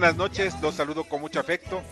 [0.00, 0.54] Buenas noches.
[0.62, 1.82] Los saludo con mucho afecto.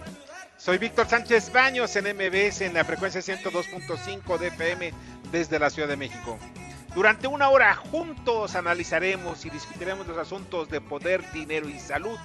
[0.56, 4.92] Soy Víctor Sánchez Baños en MBS en la frecuencia 102.5 de FM
[5.32, 6.38] desde la Ciudad de México.
[6.94, 12.16] Durante una hora juntos analizaremos y discutiremos los asuntos de poder, dinero y salud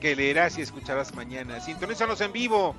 [0.00, 1.60] que leerás y escucharás mañana.
[1.60, 2.74] Sintonízanos en vivo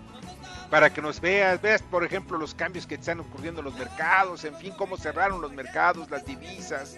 [0.69, 4.45] para que nos veas, veas por ejemplo los cambios que están ocurriendo en los mercados,
[4.45, 6.97] en fin, cómo cerraron los mercados, las divisas,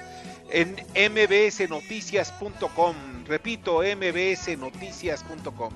[0.50, 2.96] en mbsnoticias.com,
[3.26, 5.74] repito, mbsnoticias.com.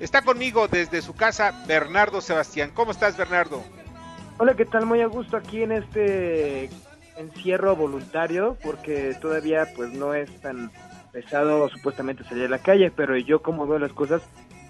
[0.00, 2.70] Está conmigo desde su casa Bernardo Sebastián.
[2.74, 3.62] ¿Cómo estás Bernardo?
[4.38, 4.84] Hola, ¿qué tal?
[4.84, 6.68] Muy a gusto aquí en este
[7.16, 10.70] encierro voluntario, porque todavía pues no es tan
[11.12, 14.20] pesado supuestamente salir a la calle, pero yo como veo las cosas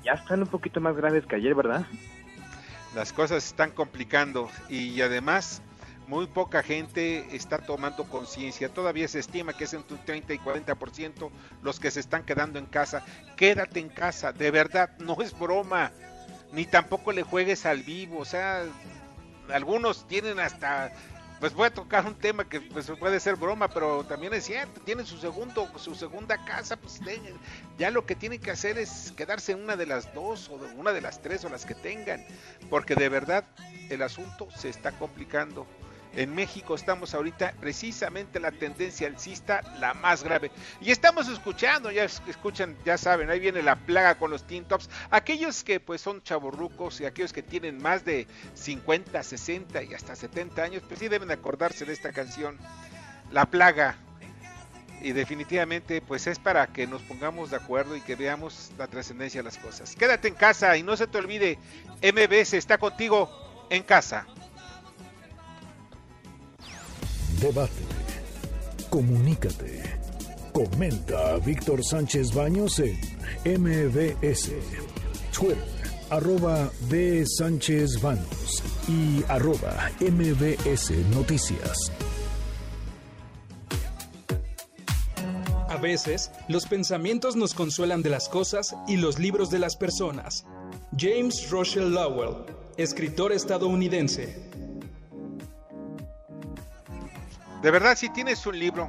[0.04, 1.84] ya están un poquito más graves que ayer, ¿verdad?
[2.96, 5.60] Las cosas están complicando y además
[6.06, 8.70] muy poca gente está tomando conciencia.
[8.70, 11.30] Todavía se estima que es entre un 30 y 40%
[11.62, 13.04] los que se están quedando en casa.
[13.36, 15.92] Quédate en casa, de verdad, no es broma.
[16.52, 18.18] Ni tampoco le juegues al vivo.
[18.20, 18.64] O sea,
[19.52, 20.90] algunos tienen hasta...
[21.40, 24.80] Pues voy a tocar un tema que pues, puede ser broma, pero también es cierto,
[24.80, 26.98] tienen su segundo, su segunda casa, pues
[27.78, 30.72] ya lo que tienen que hacer es quedarse en una de las dos o de
[30.74, 32.24] una de las tres o las que tengan,
[32.70, 33.44] porque de verdad
[33.90, 35.66] el asunto se está complicando.
[36.16, 40.50] En México estamos ahorita precisamente la tendencia alcista la más grave.
[40.80, 44.64] Y estamos escuchando, ya es- escuchan, ya saben, ahí viene la plaga con los teen
[44.64, 44.88] tops.
[45.10, 50.16] Aquellos que pues son chavorrucos y aquellos que tienen más de 50, 60 y hasta
[50.16, 52.58] 70 años, pues sí deben acordarse de esta canción.
[53.30, 53.96] La plaga.
[55.02, 59.40] Y definitivamente pues es para que nos pongamos de acuerdo y que veamos la trascendencia
[59.40, 59.94] de las cosas.
[59.94, 61.58] Quédate en casa y no se te olvide,
[62.00, 63.30] MBS está contigo
[63.68, 64.26] en casa.
[67.40, 67.70] Debate.
[68.88, 69.82] Comunícate.
[70.52, 72.96] Comenta a Víctor Sánchez Baños en
[73.62, 74.52] MBS.
[75.32, 75.58] Twitter,
[76.08, 77.24] arroba B.
[77.26, 81.92] Sánchez Baños y arroba MBS Noticias.
[85.68, 90.46] A veces, los pensamientos nos consuelan de las cosas y los libros de las personas.
[90.96, 92.46] James Russell Lowell,
[92.78, 94.55] escritor estadounidense.
[97.62, 98.88] De verdad, si tienes un libro,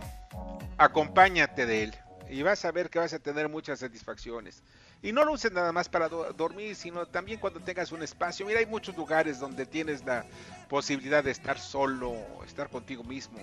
[0.77, 1.95] acompáñate de él
[2.29, 4.61] y vas a ver que vas a tener muchas satisfacciones.
[5.01, 8.45] Y no lo uses nada más para do- dormir, sino también cuando tengas un espacio.
[8.45, 10.25] Mira, hay muchos lugares donde tienes la
[10.69, 13.39] posibilidad de estar solo, estar contigo mismo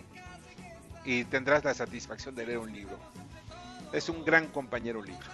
[1.05, 2.99] y tendrás la satisfacción de leer un libro.
[3.93, 5.27] Es un gran compañero libro.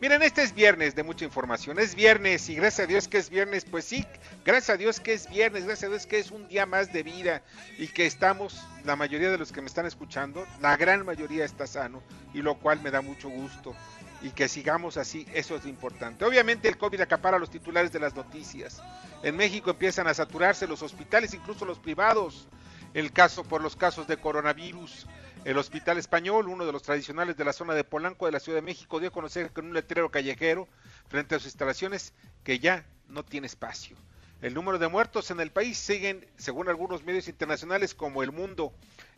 [0.00, 1.78] Miren, este es viernes de mucha información.
[1.78, 3.64] Es viernes y gracias a Dios que es viernes.
[3.64, 4.06] Pues sí,
[4.44, 5.64] gracias a Dios que es viernes.
[5.64, 7.42] Gracias a Dios que es un día más de vida
[7.78, 11.66] y que estamos, la mayoría de los que me están escuchando, la gran mayoría está
[11.66, 12.02] sano
[12.32, 13.74] y lo cual me da mucho gusto.
[14.22, 16.24] Y que sigamos así, eso es importante.
[16.24, 18.82] Obviamente el COVID acapara los titulares de las noticias.
[19.22, 22.48] En México empiezan a saturarse los hospitales, incluso los privados.
[22.92, 25.06] El caso por los casos de coronavirus.
[25.44, 28.58] El Hospital Español, uno de los tradicionales de la zona de Polanco de la Ciudad
[28.58, 30.68] de México, dio a conocer con un letrero callejero
[31.08, 32.12] frente a sus instalaciones
[32.44, 33.96] que ya no tiene espacio.
[34.42, 38.74] El número de muertos en el país siguen, según algunos medios internacionales como El Mundo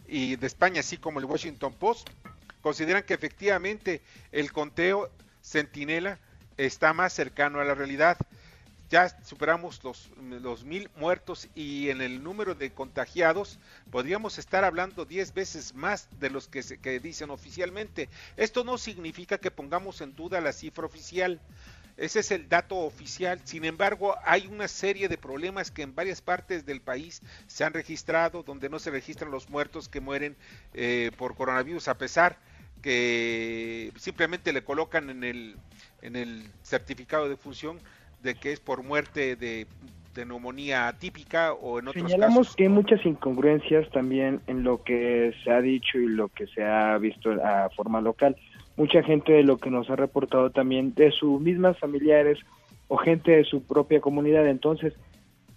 [0.06, 2.08] y de España, así como el Washington Post,
[2.60, 4.00] consideran que efectivamente
[4.30, 5.10] el conteo
[5.42, 6.20] centinela
[6.56, 8.16] está más cercano a la realidad.
[8.92, 13.58] Ya superamos los, los mil muertos y en el número de contagiados
[13.90, 18.10] podríamos estar hablando 10 veces más de los que, se, que dicen oficialmente.
[18.36, 21.40] Esto no significa que pongamos en duda la cifra oficial.
[21.96, 23.40] Ese es el dato oficial.
[23.44, 27.72] Sin embargo, hay una serie de problemas que en varias partes del país se han
[27.72, 30.36] registrado, donde no se registran los muertos que mueren
[30.74, 32.38] eh, por coronavirus, a pesar
[32.82, 35.56] que simplemente le colocan en el,
[36.02, 37.80] en el certificado de función
[38.22, 39.66] de que es por muerte de,
[40.14, 42.56] de neumonía atípica o en otros Señalamos casos.
[42.56, 46.62] que hay muchas incongruencias también en lo que se ha dicho y lo que se
[46.64, 48.36] ha visto a forma local.
[48.76, 52.38] Mucha gente de lo que nos ha reportado también de sus mismas familiares
[52.88, 54.46] o gente de su propia comunidad.
[54.46, 54.94] Entonces,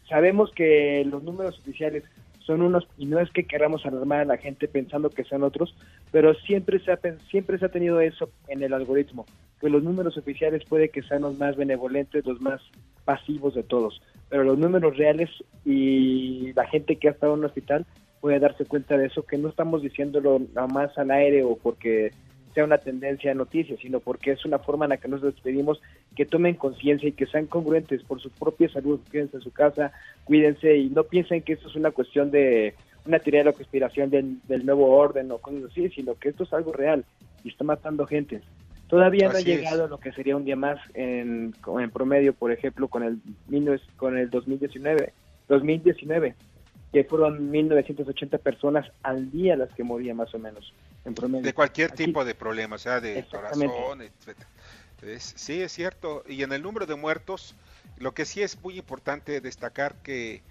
[0.08, 2.04] sabemos que los números oficiales
[2.40, 5.76] son unos y no es que queramos alarmar a la gente pensando que sean otros,
[6.12, 9.26] pero siempre se ha siempre se ha tenido eso en el algoritmo,
[9.60, 12.62] que los números oficiales puede que sean los más benevolentes, los más
[13.06, 15.30] pasivos de todos, pero los números reales
[15.64, 17.86] y la gente que ha estado en un hospital
[18.20, 22.12] puede darse cuenta de eso, que no estamos diciéndolo nada más al aire o porque
[22.56, 25.82] sea una tendencia de noticias, sino porque es una forma en la que nos despedimos,
[26.16, 29.92] que tomen conciencia y que sean congruentes por su propia salud, quédense en su casa,
[30.24, 32.74] cuídense y no piensen que esto es una cuestión de
[33.06, 36.46] una teoría de la conspiración del, del nuevo orden o cosas así, sino que esto
[36.46, 37.04] es algo real
[37.44, 38.42] y está matando gente.
[38.88, 39.46] Todavía no ha es.
[39.46, 43.20] llegado a lo que sería un día más en, en promedio, por ejemplo, con el
[43.48, 45.14] 19 con el 2019,
[45.48, 46.36] 2019,
[46.94, 50.74] que fueron 1980 personas al día las que morían más o menos
[51.04, 51.44] en promedio.
[51.44, 54.48] de cualquier Aquí- tipo de problema, o sea, de corazón, etcétera.
[55.02, 56.24] Es- sí, es cierto.
[56.28, 57.56] Y en el número de muertos,
[57.98, 60.42] lo que sí es muy importante destacar que,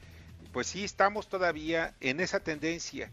[0.52, 3.10] pues sí, estamos todavía en esa tendencia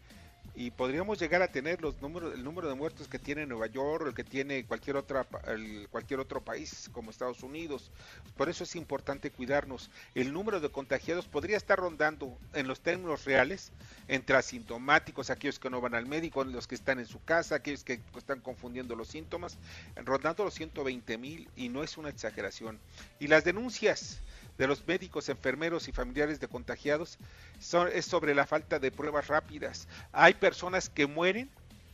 [0.54, 4.06] y podríamos llegar a tener los números, el número de muertos que tiene Nueva York,
[4.08, 7.92] el que tiene cualquier otra, el- cualquier otro país como Estados Unidos.
[8.36, 9.90] Por eso es importante cuidarnos.
[10.14, 13.72] El número de contagiados podría estar rondando en los términos reales
[14.08, 17.84] entre asintomáticos, aquellos que no van al médico, los que están en su casa, aquellos
[17.84, 19.58] que están confundiendo los síntomas,
[19.96, 22.80] rondando los 120 mil y no es una exageración.
[23.20, 24.20] Y las denuncias
[24.62, 27.18] de los médicos, enfermeros y familiares de contagiados
[27.60, 29.88] son, es sobre la falta de pruebas rápidas.
[30.12, 31.50] Hay personas que mueren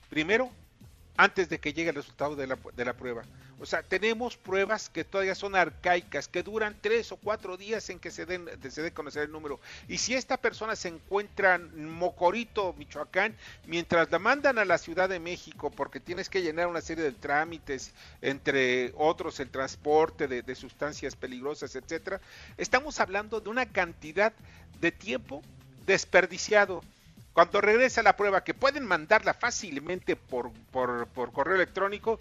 [0.10, 0.52] primero
[1.16, 3.24] antes de que llegue el resultado de la, de la prueba.
[3.59, 8.00] O sea, tenemos pruebas que todavía son arcaicas, que duran tres o cuatro días en
[8.00, 9.59] que se den, de- se dé conocer el número.
[9.88, 15.09] Y si esta persona se encuentra en Mocorito, Michoacán, mientras la mandan a la Ciudad
[15.09, 20.44] de México, porque tienes que llenar una serie de trámites, entre otros el transporte de,
[20.44, 22.21] de sustancias peligrosas, etcétera,
[22.57, 24.33] estamos hablando de una cantidad
[24.80, 25.42] de tiempo
[25.88, 26.83] desperdiciado.
[27.33, 32.19] Cuando regresa la prueba, que pueden mandarla fácilmente por, por, por correo electrónico,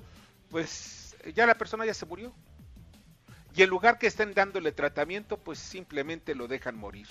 [0.50, 2.32] pues ya la persona ya se murió.
[3.54, 7.08] Y en lugar que estén dándole tratamiento, pues simplemente lo dejan morir.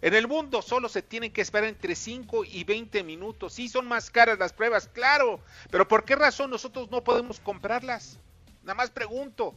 [0.00, 3.52] En el mundo solo se tienen que esperar entre 5 y 20 minutos.
[3.52, 5.40] Sí, son más caras las pruebas, claro.
[5.70, 8.18] Pero ¿por qué razón nosotros no podemos comprarlas?
[8.62, 9.54] Nada más pregunto.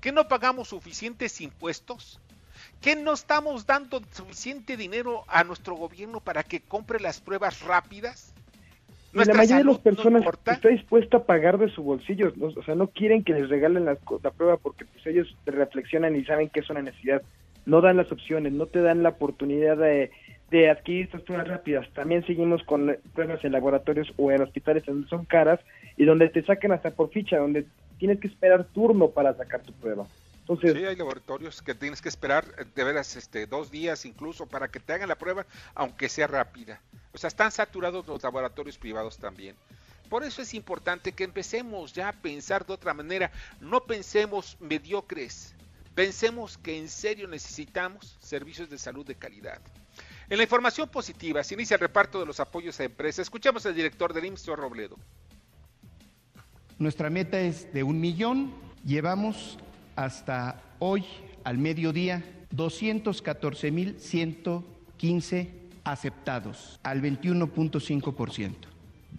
[0.00, 2.20] ¿Que no pagamos suficientes impuestos?
[2.80, 8.32] ¿Que no estamos dando suficiente dinero a nuestro gobierno para que compre las pruebas rápidas?
[9.12, 12.32] Y la ¿Nuestra mayoría de las no personas está dispuesta a pagar de su bolsillo,
[12.36, 12.48] ¿no?
[12.48, 16.24] o sea, no quieren que les regalen la, la prueba porque pues ellos reflexionan y
[16.24, 17.22] saben que es una necesidad.
[17.64, 20.10] No dan las opciones, no te dan la oportunidad de,
[20.50, 21.86] de adquirir estas pruebas rápidas.
[21.94, 25.60] También seguimos con pruebas en laboratorios o en hospitales donde son caras
[25.96, 27.66] y donde te sacan hasta por ficha, donde
[27.98, 30.06] tienes que esperar turno para sacar tu prueba.
[30.40, 34.46] Entonces, Sí, hay laboratorios que tienes que esperar eh, de veras este, dos días incluso
[34.46, 35.44] para que te hagan la prueba,
[35.74, 36.80] aunque sea rápida.
[37.12, 39.56] O sea, están saturados los laboratorios privados también.
[40.08, 43.30] Por eso es importante que empecemos ya a pensar de otra manera.
[43.60, 45.54] No pensemos mediocres.
[45.94, 49.60] Pensemos que en serio necesitamos servicios de salud de calidad.
[50.30, 53.24] En la información positiva se inicia el reparto de los apoyos a empresas.
[53.24, 54.96] Escuchamos al director del IMSS, Robledo.
[56.78, 58.54] Nuestra meta es de un millón.
[58.84, 59.58] Llevamos
[59.96, 61.04] hasta hoy,
[61.44, 62.22] al mediodía,
[62.54, 65.50] 214.115
[65.92, 68.54] aceptados, al 21.5%.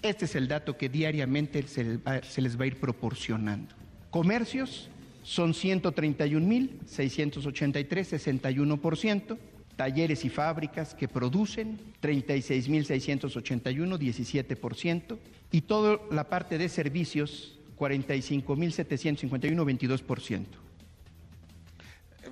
[0.01, 1.99] Este es el dato que diariamente se
[2.41, 3.75] les, va, a ir proporcionando.
[4.09, 4.89] Comercios
[5.23, 9.37] son 131.683, 61%.
[9.75, 15.17] Talleres y fábricas que producen 36.681, 17%.
[15.51, 20.45] Y toda la parte de servicios 45.751, 22%.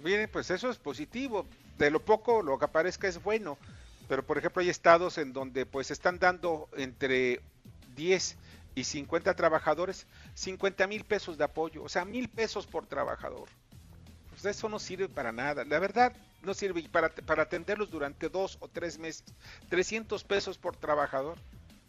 [0.04, 1.48] Miren, pues eso es positivo.
[1.78, 3.58] De lo poco, lo que aparezca es bueno.
[4.08, 7.42] Pero, por ejemplo, hay estados en donde pues están dando entre
[7.96, 8.38] 10
[8.76, 11.84] y 50 trabajadores 50 mil pesos de apoyo.
[11.84, 13.48] O sea, mil pesos por trabajador.
[14.30, 15.66] Pues eso no sirve para nada.
[15.66, 19.24] La verdad, no sirve para, para atenderlos durante dos o tres meses.
[19.70, 21.38] 300 pesos por trabajador.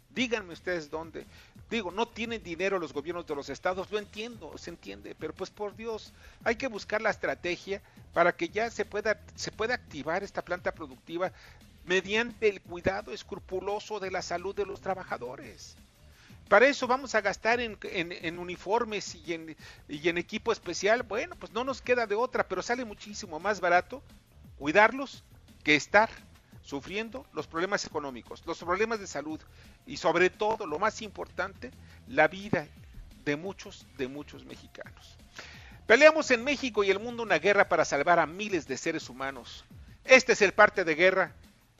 [0.09, 1.25] Díganme ustedes dónde.
[1.69, 5.51] Digo, no tienen dinero los gobiernos de los estados, lo entiendo, se entiende, pero pues
[5.51, 7.79] por Dios, hay que buscar la estrategia
[8.11, 11.31] para que ya se pueda, se pueda activar esta planta productiva
[11.85, 15.77] mediante el cuidado escrupuloso de la salud de los trabajadores.
[16.47, 19.55] Para eso vamos a gastar en, uniformes y en,
[19.87, 21.03] y en equipo especial.
[21.03, 24.01] Bueno, pues no nos queda de otra, pero sale muchísimo más barato
[24.57, 25.23] cuidarlos
[25.63, 26.09] que estar
[26.63, 29.39] sufriendo los problemas económicos, los problemas de salud
[29.85, 31.71] y sobre todo, lo más importante,
[32.07, 32.67] la vida
[33.25, 35.17] de muchos, de muchos mexicanos.
[35.87, 39.65] Peleamos en México y el mundo una guerra para salvar a miles de seres humanos.
[40.05, 41.33] Este es el parte de guerra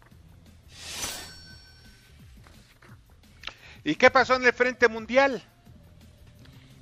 [3.83, 5.43] ¿Y qué pasó en el Frente Mundial?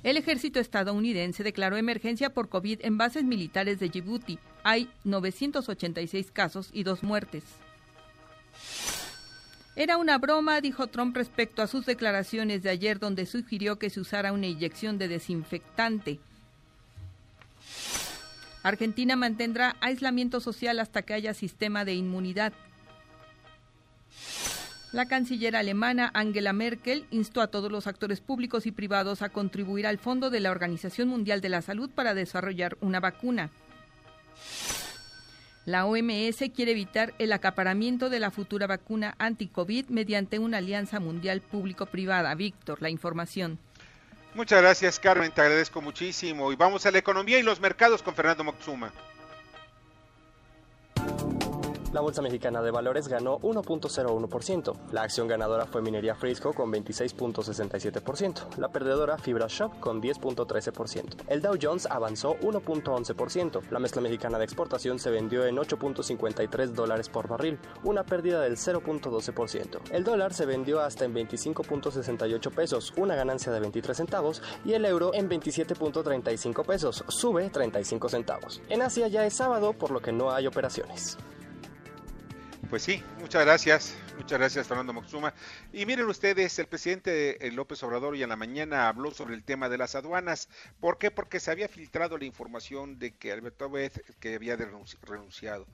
[0.02, 4.38] El ejército estadounidense declaró emergencia por COVID en bases militares de Djibouti.
[4.64, 7.44] Hay 986 casos y dos muertes.
[9.74, 14.00] Era una broma, dijo Trump respecto a sus declaraciones de ayer donde sugirió que se
[14.00, 16.20] usara una inyección de desinfectante.
[18.62, 22.52] Argentina mantendrá aislamiento social hasta que haya sistema de inmunidad.
[24.92, 29.86] La canciller alemana Angela Merkel instó a todos los actores públicos y privados a contribuir
[29.86, 33.50] al Fondo de la Organización Mundial de la Salud para desarrollar una vacuna.
[35.64, 41.40] La OMS quiere evitar el acaparamiento de la futura vacuna anti-COVID mediante una alianza mundial
[41.40, 42.34] público-privada.
[42.34, 43.60] Víctor, la información.
[44.34, 45.30] Muchas gracias, Carmen.
[45.30, 46.52] Te agradezco muchísimo.
[46.52, 48.92] Y vamos a la economía y los mercados con Fernando Moxuma.
[51.92, 54.92] La Bolsa Mexicana de Valores ganó 1.01%.
[54.92, 58.56] La acción ganadora fue Minería Frisco con 26.67%.
[58.56, 61.24] La perdedora Fibra Shop con 10.13%.
[61.26, 63.68] El Dow Jones avanzó 1.11%.
[63.70, 68.56] La mezcla mexicana de exportación se vendió en 8.53 dólares por barril, una pérdida del
[68.56, 69.90] 0.12%.
[69.90, 74.86] El dólar se vendió hasta en 25.68 pesos, una ganancia de 23 centavos, y el
[74.86, 78.62] euro en 27.35 pesos, sube 35 centavos.
[78.70, 81.18] En Asia ya es sábado, por lo que no hay operaciones.
[82.72, 85.34] Pues sí, muchas gracias, muchas gracias Fernando Moxuma.
[85.74, 89.44] Y miren ustedes, el presidente eh, López Obrador y en la mañana habló sobre el
[89.44, 90.48] tema de las aduanas.
[90.80, 91.10] ¿Por qué?
[91.10, 95.66] Porque se había filtrado la información de que Alberto Abed que había renunci- renunciado.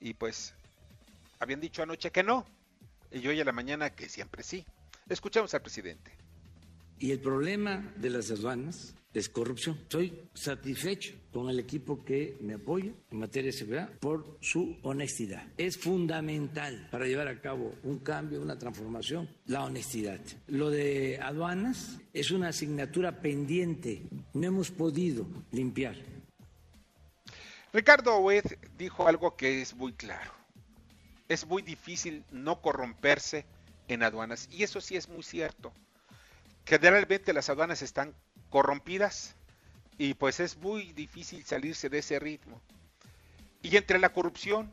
[0.00, 0.54] Y pues
[1.40, 2.46] habían dicho anoche que no.
[3.12, 4.64] Y hoy en la mañana que siempre sí.
[5.10, 6.10] Escuchamos al presidente.
[6.98, 9.78] Y el problema de las aduanas es corrupción.
[9.82, 15.46] Estoy satisfecho con el equipo que me apoya en materia de seguridad por su honestidad.
[15.56, 20.20] Es fundamental para llevar a cabo un cambio, una transformación, la honestidad.
[20.46, 24.02] Lo de aduanas es una asignatura pendiente.
[24.34, 25.96] No hemos podido limpiar.
[27.72, 28.44] Ricardo Oed
[28.78, 30.32] dijo algo que es muy claro.
[31.28, 33.44] Es muy difícil no corromperse
[33.88, 34.48] en aduanas.
[34.50, 35.72] Y eso sí es muy cierto.
[36.64, 38.14] Generalmente las aduanas están
[38.50, 39.34] corrompidas
[39.98, 42.60] y pues es muy difícil salirse de ese ritmo.
[43.62, 44.70] Y entre la corrupción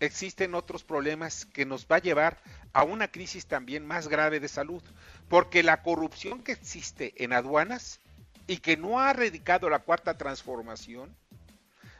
[0.00, 2.38] existen otros problemas que nos va a llevar
[2.72, 4.82] a una crisis también más grave de salud.
[5.28, 8.00] Porque la corrupción que existe en aduanas
[8.46, 11.14] y que no ha erradicado la cuarta transformación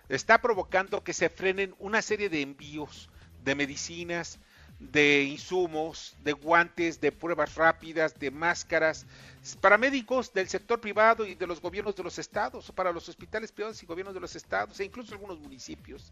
[0.09, 3.09] está provocando que se frenen una serie de envíos
[3.45, 4.39] de medicinas,
[4.91, 9.07] de insumos, de guantes, de pruebas rápidas, de máscaras,
[9.61, 13.53] para médicos del sector privado y de los gobiernos de los estados, para los hospitales
[13.53, 16.11] privados y gobiernos de los estados, e incluso algunos municipios.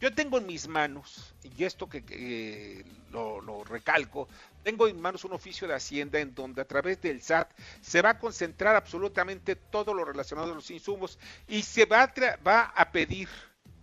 [0.00, 4.28] Yo tengo en mis manos, y esto que, que lo, recalco,
[4.62, 7.50] tengo en manos un oficio de Hacienda en donde a través del SAT
[7.80, 12.12] se va a concentrar absolutamente todo lo relacionado a los insumos y se va a,
[12.46, 13.28] va a pedir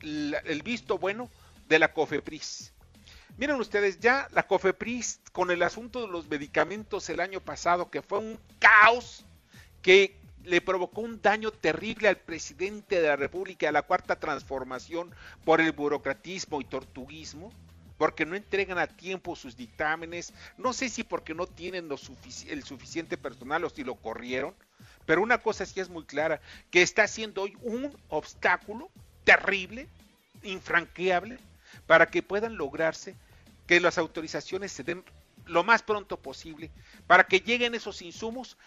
[0.02, 1.30] el visto bueno
[1.68, 2.74] de la COFEPRIS.
[3.40, 8.02] Miren ustedes, ya la COFEPRIS con el asunto de los medicamentos el año pasado, que
[8.02, 9.26] fue un caos
[9.82, 15.16] que le provocó un daño terrible al presidente de la República, a la cuarta transformación
[15.46, 17.54] por el burocratismo y tortuguismo,
[17.98, 23.16] porque no entregan a tiempo sus dictámenes, no sé si porque no tienen el suficiente
[23.16, 24.54] personal o si lo corrieron,
[25.06, 26.42] pero una cosa sí es muy clara,
[26.72, 28.90] que está siendo hoy un obstáculo
[29.24, 29.88] terrible,
[30.44, 31.40] infranqueable,
[31.88, 33.16] para que puedan lograrse
[33.70, 35.04] que las autorizaciones se den
[35.46, 36.72] lo más pronto posible,
[37.06, 38.58] para que lleguen esos insumos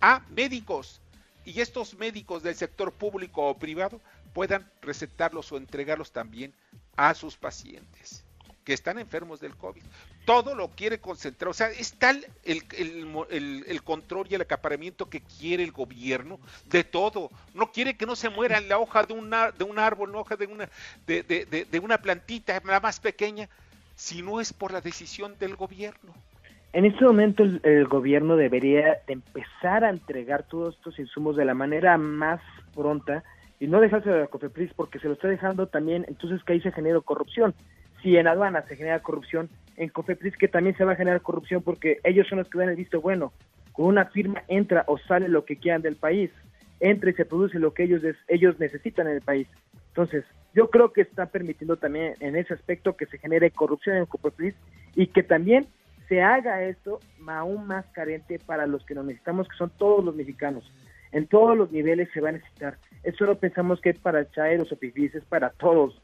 [0.00, 1.00] a médicos
[1.44, 4.00] y estos médicos del sector público o privado
[4.34, 6.52] puedan recetarlos o entregarlos también
[6.96, 8.24] a sus pacientes
[8.64, 9.82] que están enfermos del COVID.
[10.24, 15.08] Todo lo quiere concentrar, o sea, es tal el, el el- control y el acaparamiento
[15.08, 17.30] que quiere el gobierno de todo.
[17.54, 20.34] No quiere que no se muera la hoja de, una, de un árbol, la hoja
[20.36, 20.68] de una,
[21.06, 23.48] de, de- de- de una plantita, la más pequeña,
[23.94, 26.12] si no es por la decisión del gobierno.
[26.72, 31.52] En este momento el, gobierno debería de empezar a entregar todos estos insumos de la
[31.52, 32.40] manera más
[32.74, 33.22] pronta
[33.60, 36.60] y no dejarse de la COFEPRIS porque se lo está dejando también, entonces que ahí
[36.60, 37.54] se genera corrupción.
[38.02, 41.62] Si en aduana se genera corrupción, en COFEPRIS que también se va a generar corrupción
[41.62, 43.32] porque ellos son los que dan el visto bueno.
[43.72, 46.30] Con una firma entra o sale lo que quieran del país,
[46.80, 49.46] entra y se produce lo que ellos, ellos necesitan en el país.
[49.88, 54.06] Entonces, yo creo que está permitiendo también en ese aspecto que se genere corrupción en
[54.06, 54.54] COFEPRIS
[54.94, 55.66] y que también
[56.08, 60.14] se haga esto aún más carente para los que nos necesitamos, que son todos los
[60.14, 60.70] mexicanos.
[61.10, 62.78] En todos los niveles se va a necesitar.
[63.02, 66.00] Eso no pensamos que es para chaeros o pifís, es para todos.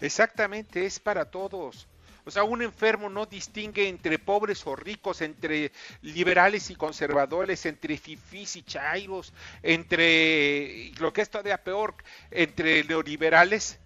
[0.00, 1.88] Exactamente, es para todos.
[2.24, 5.72] O sea, un enfermo no distingue entre pobres o ricos, entre
[6.02, 11.94] liberales y conservadores, entre fifís y chairos, entre lo que es todavía peor,
[12.30, 13.78] entre neoliberales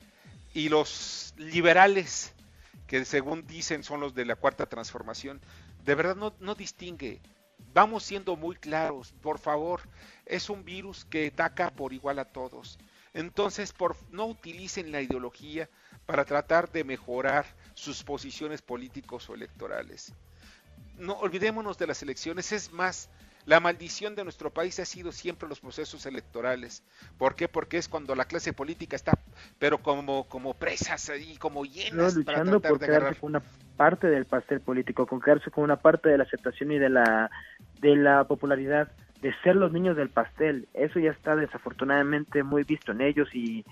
[0.52, 2.34] y los liberales,
[2.86, 5.40] que según dicen son los de la cuarta transformación.
[5.84, 7.20] De verdad no, no distingue.
[7.72, 9.80] Vamos siendo muy claros, por favor.
[10.26, 12.78] Es un virus que ataca por igual a todos.
[13.14, 15.68] Entonces, por, no utilicen la ideología
[16.06, 20.14] para tratar de mejorar sus posiciones políticos o electorales.
[20.98, 23.10] No olvidémonos de las elecciones, es más,
[23.46, 26.82] la maldición de nuestro país ha sido siempre los procesos electorales.
[27.18, 27.48] ¿Por qué?
[27.48, 29.18] Porque es cuando la clase política está,
[29.58, 33.16] pero como, como presas ahí, como No, llenas para luchando tratar por de agarrar.
[33.18, 33.42] con una
[33.76, 37.30] parte del pastel político, con quedarse con una parte de la aceptación y de la,
[37.80, 40.68] de la popularidad, de ser los niños del pastel.
[40.74, 43.64] Eso ya está desafortunadamente muy visto en ellos y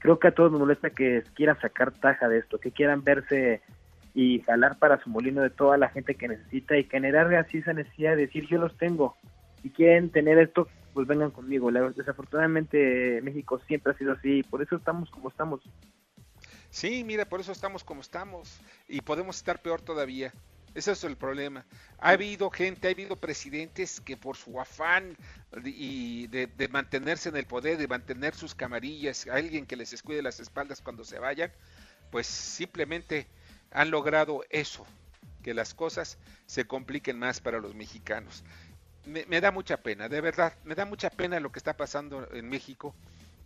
[0.00, 3.62] creo que a todos nos molesta que quieran sacar taja de esto, que quieran verse
[4.14, 7.72] y jalar para su molino de toda la gente que necesita y generar así esa
[7.72, 9.16] necesidad de decir yo los tengo
[9.62, 14.74] y quieren tener esto pues vengan conmigo desafortunadamente México siempre ha sido así por eso
[14.74, 15.60] estamos como estamos
[16.70, 20.32] Sí, mira, por eso estamos como estamos y podemos estar peor todavía.
[20.74, 21.64] Ese es el problema.
[21.98, 25.16] Ha habido gente, ha habido presidentes que por su afán
[25.52, 29.76] de- y de, de mantenerse en el poder, de mantener sus camarillas, a alguien que
[29.76, 31.52] les escude las espaldas cuando se vayan,
[32.10, 33.26] pues simplemente
[33.72, 34.86] han logrado eso,
[35.42, 38.44] que las cosas se compliquen más para los mexicanos.
[39.06, 42.28] Me, me da mucha pena, de verdad, me da mucha pena lo que está pasando
[42.32, 42.94] en México.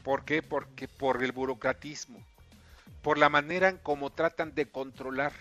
[0.02, 0.42] ¿Por qué?
[0.42, 2.20] Porque por el burocratismo
[3.02, 5.32] por la manera en cómo tratan de controlar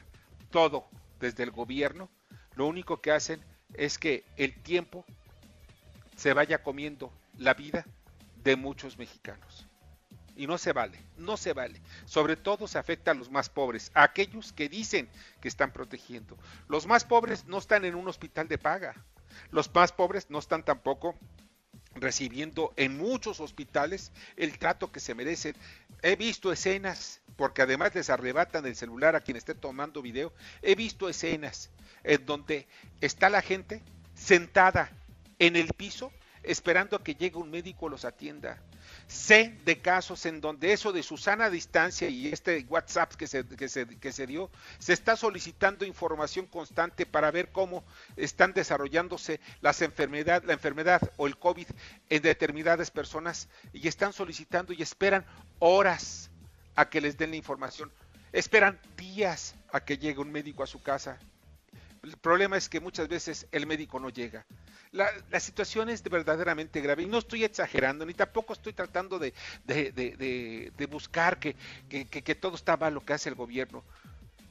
[0.51, 0.87] todo
[1.23, 2.09] desde el gobierno,
[2.55, 3.41] lo único que hacen
[3.73, 5.05] es que el tiempo
[6.15, 7.85] se vaya comiendo la vida
[8.43, 9.65] de muchos mexicanos.
[10.35, 11.81] Y no se vale, no se vale.
[12.05, 15.09] Sobre todo se afecta a los más pobres, a aquellos que dicen
[15.41, 16.37] que están protegiendo.
[16.67, 18.95] Los más pobres no están en un hospital de paga.
[19.51, 21.15] Los más pobres no están tampoco
[21.95, 25.55] recibiendo en muchos hospitales el trato que se merecen.
[26.01, 30.75] He visto escenas, porque además les arrebatan el celular a quien esté tomando video, he
[30.75, 31.71] visto escenas
[32.03, 32.67] en donde
[33.01, 33.81] está la gente
[34.15, 34.91] sentada
[35.39, 36.11] en el piso
[36.43, 38.61] esperando a que llegue un médico los atienda.
[39.07, 43.45] Sé de casos en donde eso de su sana distancia y este WhatsApp que se,
[43.45, 47.83] que se, que se dio, se está solicitando información constante para ver cómo
[48.17, 51.67] están desarrollándose las enfermedad, la enfermedad o el COVID
[52.09, 55.25] en determinadas personas y están solicitando y esperan
[55.59, 56.29] horas
[56.75, 57.91] a que les den la información.
[58.31, 61.19] Esperan días a que llegue un médico a su casa.
[62.03, 64.45] El problema es que muchas veces el médico no llega.
[64.91, 69.17] La, la situación es de verdaderamente grave y no estoy exagerando, ni tampoco estoy tratando
[69.17, 69.33] de,
[69.63, 71.55] de, de- de- buscar que,
[71.89, 73.83] que- que- que todo está mal lo que hace el gobierno.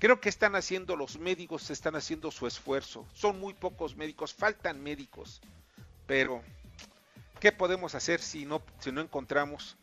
[0.01, 3.07] Creo que están haciendo los médicos, están haciendo su esfuerzo.
[3.15, 5.41] Son muy pocos médicos, faltan médicos.
[6.09, 6.43] Pero,
[7.39, 9.77] ¿qué podemos hacer si no, si no encontramos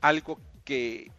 [0.00, 1.10] algo que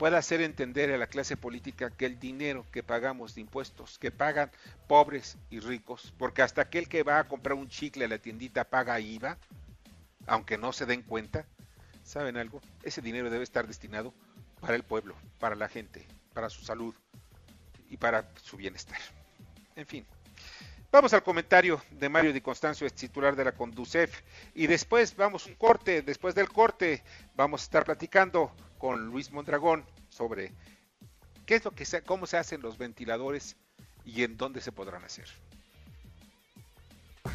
[0.00, 4.10] pueda hacer entender a la clase política que el dinero que pagamos de impuestos, que
[4.10, 4.50] pagan
[4.88, 8.64] pobres y ricos, porque hasta aquel que va a comprar un chicle a la tiendita
[8.64, 9.36] paga IVA,
[10.26, 11.44] aunque no se den cuenta,
[12.02, 12.62] ¿saben algo?
[12.82, 14.14] Ese dinero debe estar destinado
[14.62, 16.94] para el pueblo, para la gente, para su salud.
[17.90, 19.00] y para su bienestar.
[19.76, 20.06] En fin.
[20.90, 24.22] Vamos al comentario de Mario Di Constancio, es titular de la Conducef.
[24.54, 26.00] Y después vamos un corte.
[26.00, 27.02] Después del corte
[27.36, 30.54] vamos a estar platicando con Luis Mondragón sobre
[31.44, 33.56] qué es lo que se, cómo se hacen los ventiladores
[34.06, 35.28] y en dónde se podrán hacer.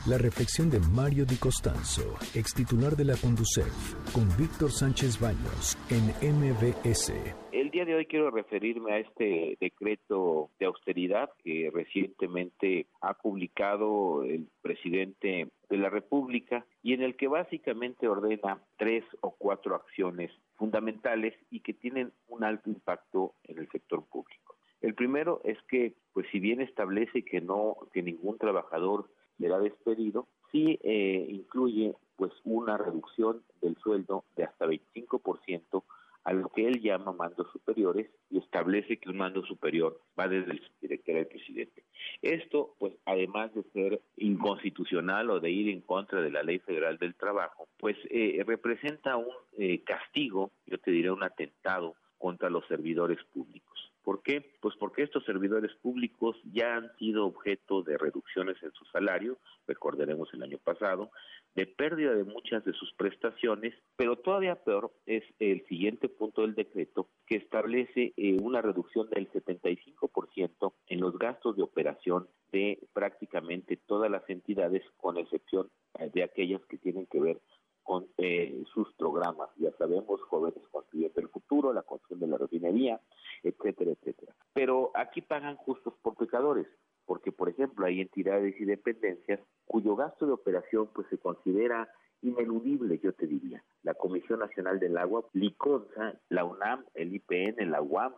[0.08, 3.74] La reflexión de Mario Di Costanzo, ex titular de la Conducef,
[4.14, 7.12] con Víctor Sánchez Baños en MBS.
[7.52, 14.22] El día de hoy quiero referirme a este decreto de austeridad que recientemente ha publicado
[14.22, 20.30] el presidente de la República y en el que básicamente ordena tres o cuatro acciones
[20.54, 24.56] fundamentales y que tienen un alto impacto en el sector público.
[24.82, 30.28] El primero es que, pues si bien establece que no, que ningún trabajador será despedido,
[30.52, 35.84] sí eh, incluye pues una reducción del sueldo de hasta 25%
[36.26, 40.54] a lo que él llama mandos superiores y establece que un mando superior va desde
[40.54, 41.84] el director al presidente.
[42.22, 46.98] Esto, pues, además de ser inconstitucional o de ir en contra de la ley federal
[46.98, 52.66] del trabajo, pues eh, representa un eh, castigo, yo te diré un atentado contra los
[52.68, 53.75] servidores públicos.
[54.06, 54.46] ¿Por qué?
[54.62, 60.32] Pues porque estos servidores públicos ya han sido objeto de reducciones en su salario, recordaremos
[60.32, 61.10] el año pasado,
[61.56, 66.54] de pérdida de muchas de sus prestaciones, pero todavía peor es el siguiente punto del
[66.54, 73.76] decreto que establece eh, una reducción del 75% en los gastos de operación de prácticamente
[73.76, 77.42] todas las entidades, con excepción eh, de aquellas que tienen que ver
[77.86, 79.50] con eh, sus programas.
[79.58, 83.00] Ya sabemos, jóvenes construyendo el futuro, la construcción de la refinería,
[83.44, 84.36] etcétera, etcétera.
[84.54, 86.68] Pero aquí pagan justos por pecadores,
[87.06, 91.88] porque, por ejemplo, hay entidades y dependencias cuyo gasto de operación pues se considera
[92.24, 93.64] ineludible, yo te diría.
[93.84, 98.14] La Comisión Nacional del Agua, LICONSA, la UNAM, el IPN, la UAM.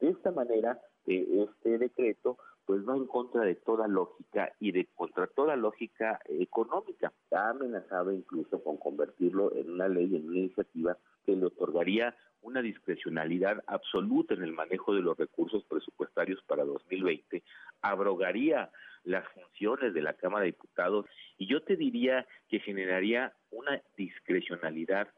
[0.00, 4.86] De esta manera, eh, este decreto pues va en contra de toda lógica y de
[4.94, 7.12] contra toda lógica económica.
[7.32, 12.60] Ha amenazado incluso con convertirlo en una ley, en una iniciativa que le otorgaría una
[12.60, 17.42] discrecionalidad absoluta en el manejo de los recursos presupuestarios para 2020,
[17.82, 18.70] abrogaría
[19.04, 21.06] las funciones de la Cámara de Diputados
[21.38, 25.08] y yo te diría que generaría una discrecionalidad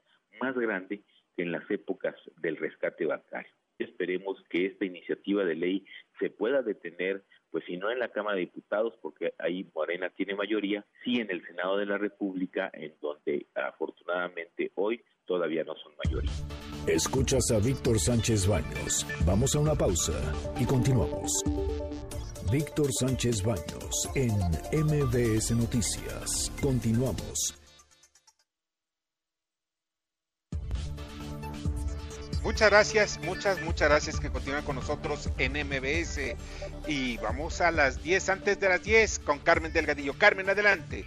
[0.40, 1.02] más grande
[1.36, 3.52] que en las épocas del rescate bancario.
[3.78, 5.86] Esperemos que esta iniciativa de ley
[6.18, 10.34] se pueda detener, pues si no en la Cámara de Diputados, porque ahí Morena tiene
[10.34, 15.92] mayoría, sí en el Senado de la República, en donde afortunadamente hoy todavía no son
[16.04, 16.30] mayoría.
[16.86, 19.06] Escuchas a Víctor Sánchez Baños.
[19.26, 20.12] Vamos a una pausa
[20.60, 21.30] y continuamos.
[22.52, 24.32] Víctor Sánchez Baños en
[24.84, 26.52] MBS Noticias.
[26.60, 27.63] Continuamos.
[32.44, 36.36] Muchas gracias, muchas, muchas gracias que continúan con nosotros en MBS.
[36.86, 40.12] Y vamos a las 10 antes de las 10 con Carmen Delgadillo.
[40.18, 41.06] Carmen, adelante.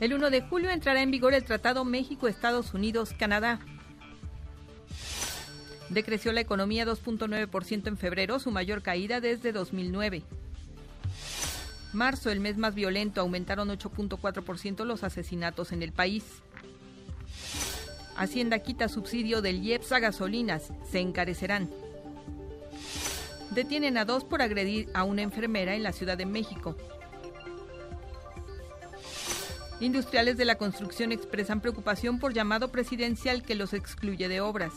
[0.00, 3.60] El 1 de julio entrará en vigor el Tratado México-Estados Unidos-Canadá.
[5.90, 10.24] Decreció la economía 2.9% en febrero, su mayor caída desde 2009.
[11.92, 16.24] Marzo, el mes más violento, aumentaron 8.4% los asesinatos en el país.
[18.18, 21.70] Hacienda quita subsidio del IEPS a gasolinas, se encarecerán.
[23.50, 26.76] Detienen a dos por agredir a una enfermera en la Ciudad de México.
[29.80, 34.72] Industriales de la construcción expresan preocupación por llamado presidencial que los excluye de obras.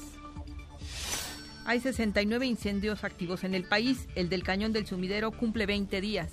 [1.66, 4.08] Hay 69 incendios activos en el país.
[4.14, 6.30] El del cañón del sumidero cumple 20 días.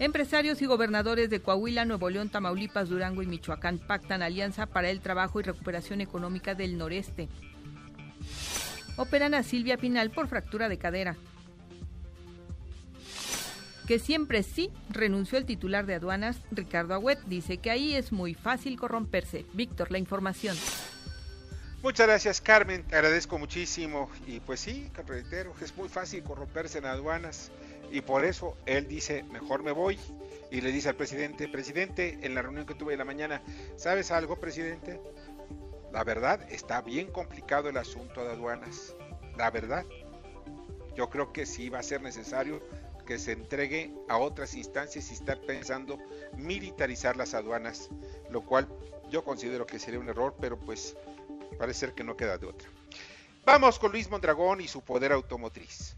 [0.00, 5.00] Empresarios y gobernadores de Coahuila, Nuevo León, Tamaulipas, Durango y Michoacán pactan alianza para el
[5.00, 7.28] trabajo y recuperación económica del noreste.
[8.96, 11.16] Operan a Silvia Pinal por fractura de cadera.
[13.86, 17.20] Que siempre sí renunció el titular de aduanas, Ricardo Agüet.
[17.26, 19.44] Dice que ahí es muy fácil corromperse.
[19.52, 20.56] Víctor, la información.
[21.82, 22.82] Muchas gracias, Carmen.
[22.82, 24.10] Te agradezco muchísimo.
[24.26, 27.52] Y pues sí, reitero, es muy fácil corromperse en aduanas
[27.94, 30.00] y por eso él dice, mejor me voy.
[30.50, 33.40] Y le dice al presidente, presidente, en la reunión que tuve en la mañana,
[33.76, 35.00] ¿sabes algo, presidente?
[35.92, 38.96] La verdad, está bien complicado el asunto de aduanas.
[39.36, 39.84] La verdad,
[40.96, 42.60] yo creo que sí va a ser necesario
[43.06, 45.96] que se entregue a otras instancias y estar pensando
[46.36, 47.90] militarizar las aduanas,
[48.28, 48.68] lo cual
[49.08, 50.96] yo considero que sería un error, pero pues
[51.60, 52.68] parece ser que no queda de otra.
[53.44, 55.96] Vamos con Luis Mondragón y su poder automotriz.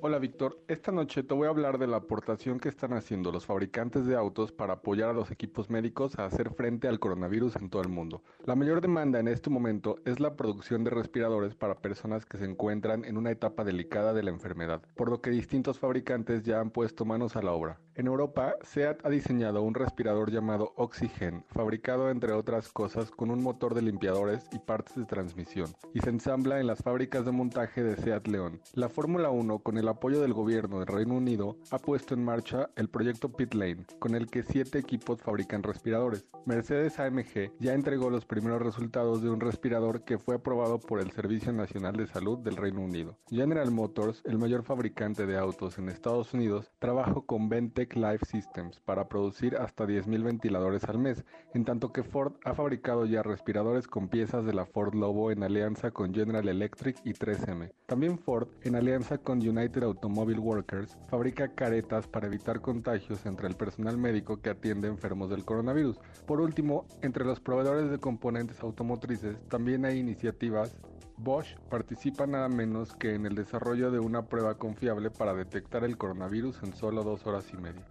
[0.00, 3.46] Hola Víctor, esta noche te voy a hablar de la aportación que están haciendo los
[3.46, 7.68] fabricantes de autos para apoyar a los equipos médicos a hacer frente al coronavirus en
[7.68, 8.22] todo el mundo.
[8.44, 12.44] La mayor demanda en este momento es la producción de respiradores para personas que se
[12.44, 16.70] encuentran en una etapa delicada de la enfermedad, por lo que distintos fabricantes ya han
[16.70, 17.80] puesto manos a la obra.
[17.98, 23.42] En Europa, SEAT ha diseñado un respirador llamado Oxygen, fabricado entre otras cosas con un
[23.42, 27.82] motor de limpiadores y partes de transmisión, y se ensambla en las fábricas de montaje
[27.82, 28.60] de SEAT León.
[28.74, 32.70] La Fórmula 1, con el apoyo del gobierno del Reino Unido, ha puesto en marcha
[32.76, 36.24] el proyecto Pit Lane, con el que siete equipos fabrican respiradores.
[36.46, 41.10] Mercedes AMG ya entregó los primeros resultados de un respirador que fue aprobado por el
[41.10, 43.18] Servicio Nacional de Salud del Reino Unido.
[43.28, 47.48] General Motors, el mayor fabricante de autos en Estados Unidos, trabaja con
[47.96, 51.24] Life Systems para producir hasta 10.000 ventiladores al mes,
[51.54, 55.42] en tanto que Ford ha fabricado ya respiradores con piezas de la Ford Lobo en
[55.42, 57.70] alianza con General Electric y 3M.
[57.86, 63.56] También Ford, en alianza con United Automobile Workers, fabrica caretas para evitar contagios entre el
[63.56, 65.98] personal médico que atiende enfermos del coronavirus.
[66.26, 70.76] Por último, entre los proveedores de componentes automotrices también hay iniciativas
[71.18, 75.98] Bosch participa nada menos que en el desarrollo de una prueba confiable para detectar el
[75.98, 77.84] coronavirus en solo dos horas y media.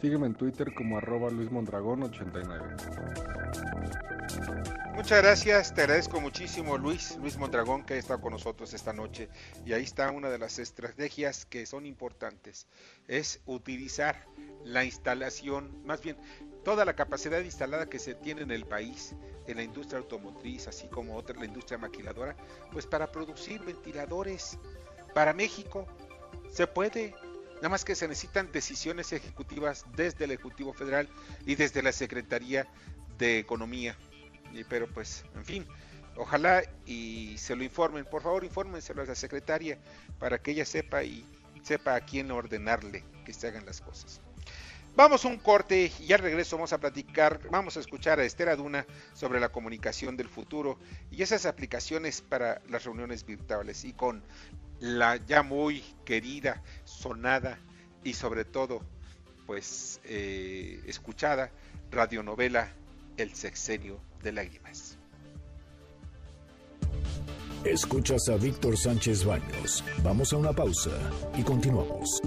[0.00, 3.22] Sígueme en Twitter como arroba luismondragón89.
[4.94, 9.28] Muchas gracias, te agradezco muchísimo Luis, Luis Mondragón que ha estado con nosotros esta noche.
[9.64, 12.66] Y ahí está una de las estrategias que son importantes,
[13.08, 14.26] es utilizar
[14.64, 16.16] la instalación, más bien
[16.64, 19.14] toda la capacidad instalada que se tiene en el país,
[19.46, 22.36] en la industria automotriz, así como otra, la industria maquiladora,
[22.70, 24.58] pues para producir ventiladores
[25.14, 25.86] para México.
[26.50, 27.14] Se puede,
[27.56, 31.08] nada más que se necesitan decisiones ejecutivas desde el Ejecutivo Federal
[31.46, 32.66] y desde la Secretaría
[33.18, 33.96] de Economía.
[34.68, 35.66] Pero pues, en fin,
[36.16, 38.04] ojalá y se lo informen.
[38.04, 39.78] Por favor, infórmenselo a la secretaria
[40.18, 41.26] para que ella sepa y
[41.62, 44.20] sepa a quién ordenarle que se hagan las cosas.
[44.94, 48.50] Vamos a un corte y al regreso vamos a platicar, vamos a escuchar a Esther
[48.50, 50.78] Aduna sobre la comunicación del futuro
[51.10, 54.22] y esas aplicaciones para las reuniones virtuales y con
[54.80, 57.58] la ya muy querida, sonada
[58.04, 58.82] y sobre todo
[59.46, 61.50] pues eh, escuchada
[61.90, 62.72] radionovela
[63.16, 64.98] El sexenio de lágrimas.
[67.64, 69.84] Escuchas a Víctor Sánchez Baños.
[70.02, 70.90] Vamos a una pausa
[71.36, 72.20] y continuamos.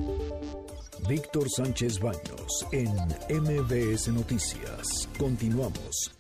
[1.08, 2.90] Víctor Sánchez Baños en
[3.30, 5.08] MBS Noticias.
[5.20, 6.12] Continuamos.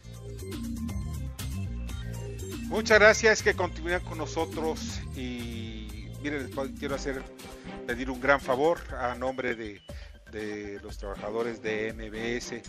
[2.67, 7.24] Muchas gracias que continúen con nosotros y miren, quiero hacer
[7.88, 9.82] pedir un gran favor a nombre de,
[10.84, 12.62] los trabajadores de MBS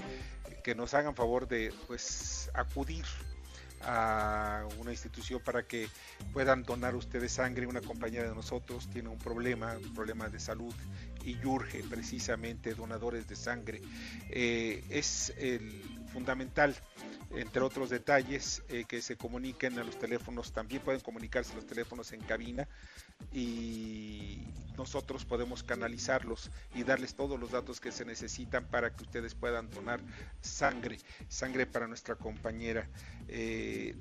[0.63, 3.05] que nos hagan favor de pues acudir
[3.83, 5.89] a una institución para que
[6.33, 7.67] puedan donar ustedes sangre.
[7.67, 10.75] Una compañera de nosotros tiene un problema, un problema de salud
[11.27, 13.83] y urge precisamente donadores de sangre.
[14.31, 16.75] Eh, es el fundamental,
[17.35, 22.13] entre otros detalles, eh, que se comuniquen a los teléfonos, también pueden comunicarse los teléfonos
[22.13, 22.69] en cabina
[23.33, 24.39] y
[24.79, 29.69] nosotros podemos canalizarlos y darles todos los datos que se necesitan para que ustedes puedan
[29.71, 30.01] donar
[30.41, 32.89] sangre, sangre para nuestra compañera.
[33.27, 33.97] Eh,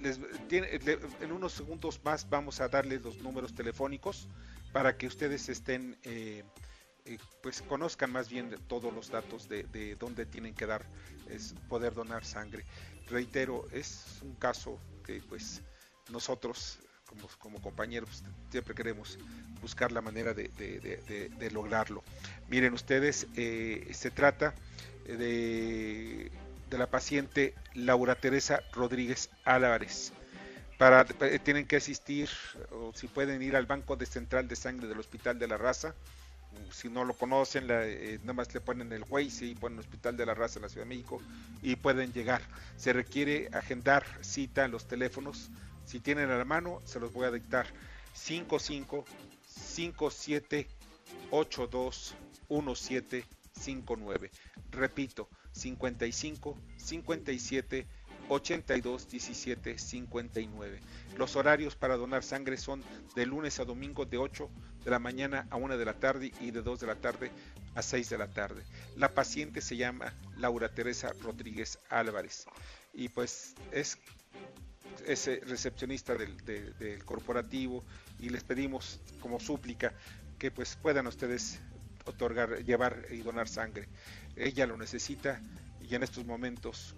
[0.00, 4.28] en unos segundos más vamos a darles los números telefónicos
[4.72, 6.44] para que ustedes estén, eh,
[7.04, 10.84] eh, pues conozcan más bien todos los datos de, de, dónde tienen que dar,
[11.28, 12.64] es poder donar sangre.
[13.08, 15.62] Reitero, es un caso que pues
[16.10, 19.18] nosotros como, como compañeros siempre queremos
[19.60, 22.02] buscar la manera de lograrlo.
[22.48, 24.54] Miren ustedes, eh, se trata
[25.06, 26.30] de,
[26.70, 30.12] la paciente Laura Teresa Rodríguez Álvarez
[30.78, 32.28] para, eh, tienen que asistir
[32.70, 35.94] o si pueden ir al Banco de Central de Sangre del Hospital de la Raza.
[36.70, 40.16] Si no lo conocen, la, eh, nada más le ponen el Waze y ponen Hospital
[40.16, 41.22] de la Raza en la Ciudad de México
[41.62, 42.42] y pueden llegar.
[42.76, 45.50] Se requiere agendar cita en los teléfonos.
[45.86, 47.66] Si tienen a la mano, se los voy a dictar.
[48.14, 49.04] 55
[49.46, 50.68] 57
[51.30, 52.14] 82
[52.48, 54.30] 1759.
[54.70, 57.86] Repito, 55 57
[58.28, 60.80] 82 17 59.
[61.16, 62.82] Los horarios para donar sangre son
[63.14, 64.48] de lunes a domingo de 8
[64.84, 67.30] de la mañana a 1 de la tarde y de 2 de la tarde
[67.74, 68.62] a 6 de la tarde.
[68.96, 72.46] La paciente se llama Laura Teresa Rodríguez Álvarez
[72.94, 73.98] y pues es,
[75.06, 77.84] es recepcionista del, de, del corporativo
[78.18, 79.92] y les pedimos como súplica
[80.38, 81.60] que pues puedan ustedes
[82.04, 83.88] otorgar, llevar y donar sangre.
[84.36, 85.40] Ella lo necesita
[85.80, 86.94] y en estos momentos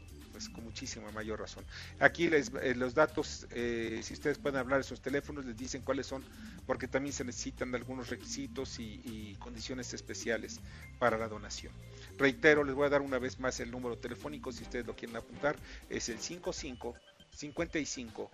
[0.48, 1.64] con muchísima mayor razón.
[2.00, 5.82] Aquí les, eh, los datos, eh, si ustedes pueden hablar de esos teléfonos, les dicen
[5.82, 6.24] cuáles son,
[6.66, 10.60] porque también se necesitan algunos requisitos y, y condiciones especiales
[10.98, 11.72] para la donación.
[12.18, 15.16] Reitero, les voy a dar una vez más el número telefónico, si ustedes lo quieren
[15.16, 15.56] apuntar,
[15.90, 16.94] es el 55
[17.34, 18.30] 55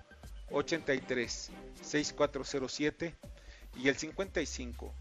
[0.51, 1.51] 83
[1.83, 3.14] 6407
[3.77, 4.94] y el 55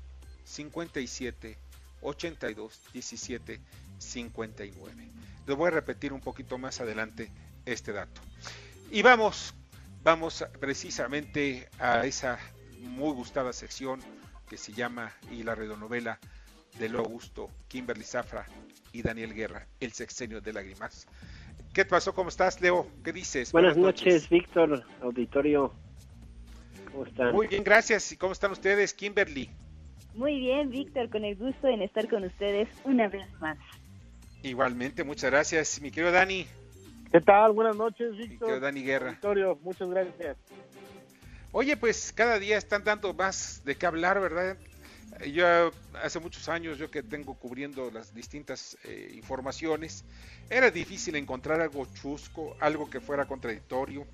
[0.44, 1.58] 57
[2.02, 3.60] 82 17
[3.98, 5.12] 59.
[5.50, 7.32] Les voy a repetir un poquito más adelante
[7.66, 8.22] este dato.
[8.92, 9.56] Y vamos,
[10.04, 12.38] vamos precisamente a esa
[12.82, 14.00] muy gustada sección
[14.48, 16.20] que se llama y la radionovela
[16.78, 18.46] de Leo Augusto, Kimberly Zafra
[18.94, 21.08] y Daniel Guerra, El sexenio de lágrimas.
[21.74, 22.14] ¿Qué pasó?
[22.14, 22.86] ¿Cómo estás, Leo?
[23.04, 23.52] ¿Qué dices?
[23.52, 25.74] Buenas, noches, Víctor, auditorio.
[26.92, 27.34] ¿Cómo están?
[27.34, 28.12] Muy bien, gracias.
[28.12, 29.50] ¿Y cómo están ustedes, Kimberly?
[30.14, 33.58] Muy bien, Víctor, con el gusto en estar con ustedes una vez más.
[34.44, 35.82] Igualmente, muchas gracias.
[35.82, 36.48] Mi querido Dani,
[37.12, 37.54] ¿Qué tal?
[37.54, 38.48] Buenas noches, mi Víctor.
[38.48, 39.10] querido Dani Guerra.
[39.10, 40.38] Auditorio, muchas gracias.
[41.52, 44.58] Oye, pues cada día están dando más de qué hablar, ¿verdad?
[45.34, 45.72] Yo
[46.04, 50.06] hace muchos años, yo que tengo cubriendo las distintas eh, informaciones,
[50.50, 54.06] era difícil encontrar algo chusco, algo que fuera contradictorio.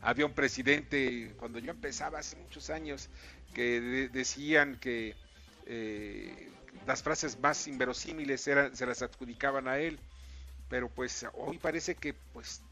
[0.00, 3.10] Había un presidente, cuando yo empezaba hace muchos años,
[3.54, 5.14] que de- decían que
[5.66, 6.48] eh,
[6.86, 9.98] las frases más inverosímiles eran, se las adjudicaban a él,
[10.68, 12.62] pero pues hoy parece que pues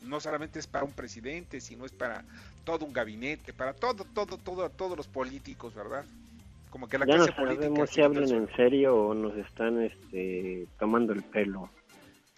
[0.00, 2.24] no solamente es para un presidente, sino es para
[2.64, 6.04] todo un gabinete, para todo, todo, todo, todos los políticos, ¿verdad?
[6.70, 9.82] Como que la ya no clase política sabemos si hablan en serio o nos están
[9.82, 11.70] este, tomando el pelo.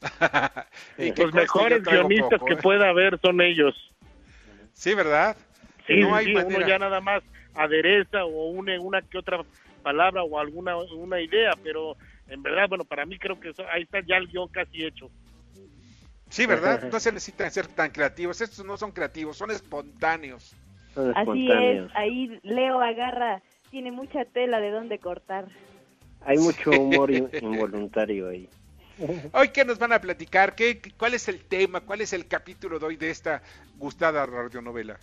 [0.98, 2.58] Y que Los mejores guionistas poco, que ¿eh?
[2.62, 3.74] pueda haber son ellos.
[4.72, 5.36] Sí, ¿verdad?
[5.86, 6.56] Sí, no hay sí, manera.
[6.56, 7.22] uno ya nada más
[7.54, 9.44] adereza o une una que otra
[9.78, 11.96] palabra o alguna una idea, pero
[12.28, 15.10] en verdad, bueno, para mí creo que eso- ahí está ya el guion casi hecho.
[16.30, 16.90] Sí, ¿verdad?
[16.92, 18.40] No se necesitan ser tan creativos.
[18.40, 20.54] Estos no son creativos, son espontáneos.
[20.94, 25.46] Son Así es, ahí Leo agarra, tiene mucha tela de dónde cortar.
[26.20, 28.48] Hay mucho humor in- involuntario ahí.
[29.32, 30.54] Hoy, ¿qué nos van a platicar?
[30.54, 31.80] ¿Qué, ¿Cuál es el tema?
[31.80, 33.42] ¿Cuál es el capítulo de hoy de esta
[33.76, 34.98] gustada radionovela?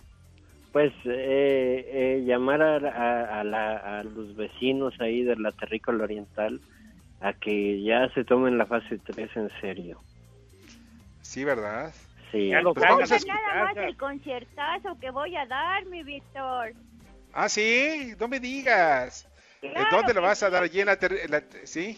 [0.76, 6.04] Pues eh, eh, llamar a, a- a la- a los vecinos ahí de la Terrícola
[6.04, 6.60] Oriental
[7.22, 10.02] a que ya se tomen la fase 3 en serio.
[11.22, 11.94] Sí, ¿verdad?
[12.30, 12.50] Sí.
[12.50, 16.74] Ya lo Pues vamos a nada más el conciertazo que voy a dar, mi Víctor.
[17.32, 19.26] Ah, sí, no me digas.
[19.62, 20.62] ¿En Claro ¿Dónde lo vas a dar?
[20.62, 21.96] ¿Allí en la, en la- Sí.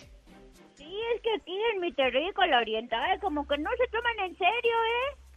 [0.77, 4.53] Sí, es que aquí en mi terrícola oriental como que no se toman en serio,
[4.55, 5.28] ¿eh?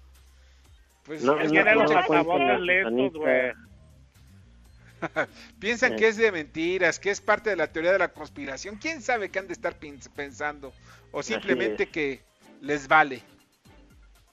[1.06, 3.52] Pues No, es que gente- las lestos, güey.
[5.60, 8.78] Piensan que es de mentiras, que es parte de la teoría de la conspiración.
[8.78, 9.76] ¿Quién sabe qué han de estar
[10.16, 10.74] pensando?
[11.12, 11.90] O simplemente es.
[11.90, 12.22] que
[12.62, 13.22] les vale.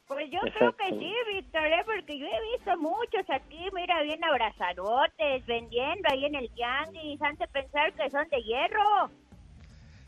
[0.06, 1.82] Pues yo creo que sí, Víctor, ¿eh?
[1.84, 7.36] porque yo he visto muchos aquí, mira, bien abrazadotes, vendiendo ahí en el tianguis, han
[7.36, 9.10] de pensar que son de hierro.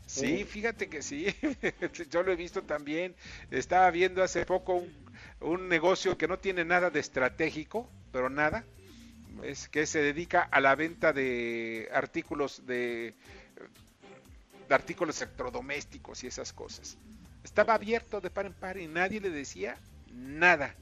[0.07, 1.27] Sí, fíjate que sí.
[2.09, 3.15] Yo lo he visto también.
[3.49, 5.10] Estaba viendo hace poco un,
[5.41, 8.65] un negocio que no tiene nada de estratégico, pero nada.
[9.43, 13.15] Es que se dedica a la venta de artículos de,
[14.67, 16.97] de artículos electrodomésticos y esas cosas.
[17.43, 19.77] Estaba abierto de par en par y nadie le decía
[20.07, 20.75] nada.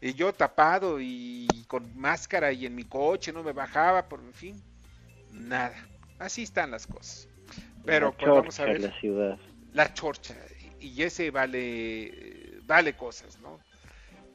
[0.00, 4.32] Y yo tapado y con máscara y en mi coche no me bajaba, por en
[4.34, 4.64] fin,
[5.30, 5.76] nada.
[6.18, 7.28] Así están las cosas.
[7.84, 9.38] Pero pues vamos a ver la ciudad.
[9.72, 10.36] la chorcha
[10.78, 13.60] y ese vale vale cosas, ¿no?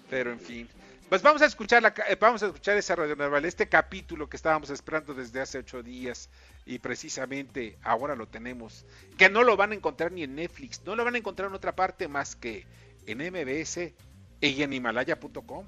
[0.09, 0.69] Pero en fin,
[1.09, 4.69] pues vamos a escuchar la, eh, vamos a escuchar esa radionovela, este capítulo que estábamos
[4.71, 6.29] esperando desde hace ocho días
[6.65, 8.85] y precisamente ahora lo tenemos,
[9.17, 11.55] que no lo van a encontrar ni en Netflix, no lo van a encontrar en
[11.55, 12.65] otra parte más que
[13.05, 13.93] en MBS
[14.41, 15.65] y en Himalaya.com.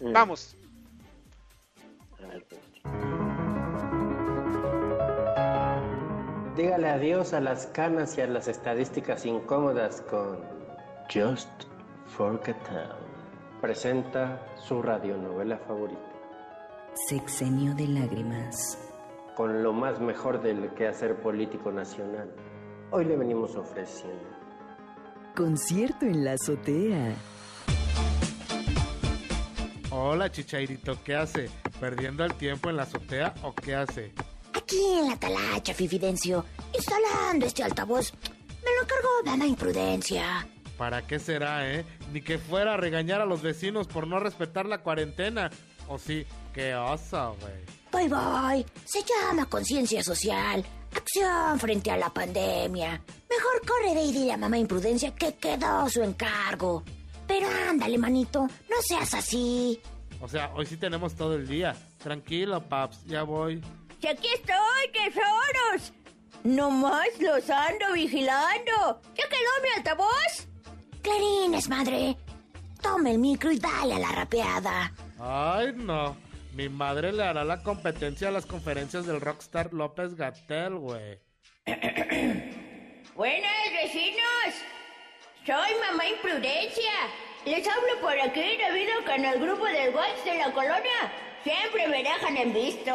[0.00, 0.12] Mm.
[0.12, 0.56] Vamos.
[6.56, 10.40] Dígale adiós a las canas y a las estadísticas incómodas con
[11.12, 11.64] Just
[12.16, 13.05] Forget Town.
[13.66, 16.00] Presenta su radionovela favorita.
[17.08, 18.78] Sexenio de lágrimas.
[19.34, 22.32] Con lo más mejor del quehacer político nacional.
[22.92, 24.22] Hoy le venimos ofreciendo.
[25.34, 27.16] Concierto en la azotea.
[29.90, 31.50] Hola, Chichairito, ¿qué hace?
[31.80, 34.12] ¿Perdiendo el tiempo en la azotea o qué hace?
[34.54, 38.14] Aquí en la talacha, Fifidencio, instalando este altavoz.
[38.64, 40.46] Me lo encargó Dama Imprudencia.
[40.78, 41.84] ¿Para qué será, eh?
[42.12, 45.50] Ni que fuera a regañar a los vecinos por no respetar la cuarentena.
[45.88, 47.76] O sí, qué oso, güey.
[47.92, 48.66] Bye bye.
[48.84, 50.64] Se llama conciencia social.
[50.94, 53.00] Acción frente a la pandemia.
[53.28, 56.82] Mejor corre de y dile a mamá Imprudencia que quedó su encargo.
[57.26, 59.80] Pero ándale, manito, no seas así.
[60.20, 61.76] O sea, hoy sí tenemos todo el día.
[61.98, 63.60] Tranquilo, paps, ya voy.
[64.00, 65.92] Si aquí estoy, tesoros.
[66.44, 69.00] Nomás los ando vigilando.
[69.14, 70.46] ¿Ya quedó mi altavoz?
[71.06, 72.16] Clarines, madre.
[72.82, 74.92] Toma el micro y dale a la rapeada.
[75.20, 76.16] Ay, no.
[76.52, 81.20] Mi madre le hará la competencia a las conferencias del rockstar López Gatel, güey.
[83.14, 84.50] Buenas, vecinos.
[85.46, 86.92] Soy mamá Imprudencia.
[87.44, 91.12] Les hablo por aquí debido a que en el grupo del WhatsApp de la colonia
[91.46, 92.92] siempre me dejan en visto.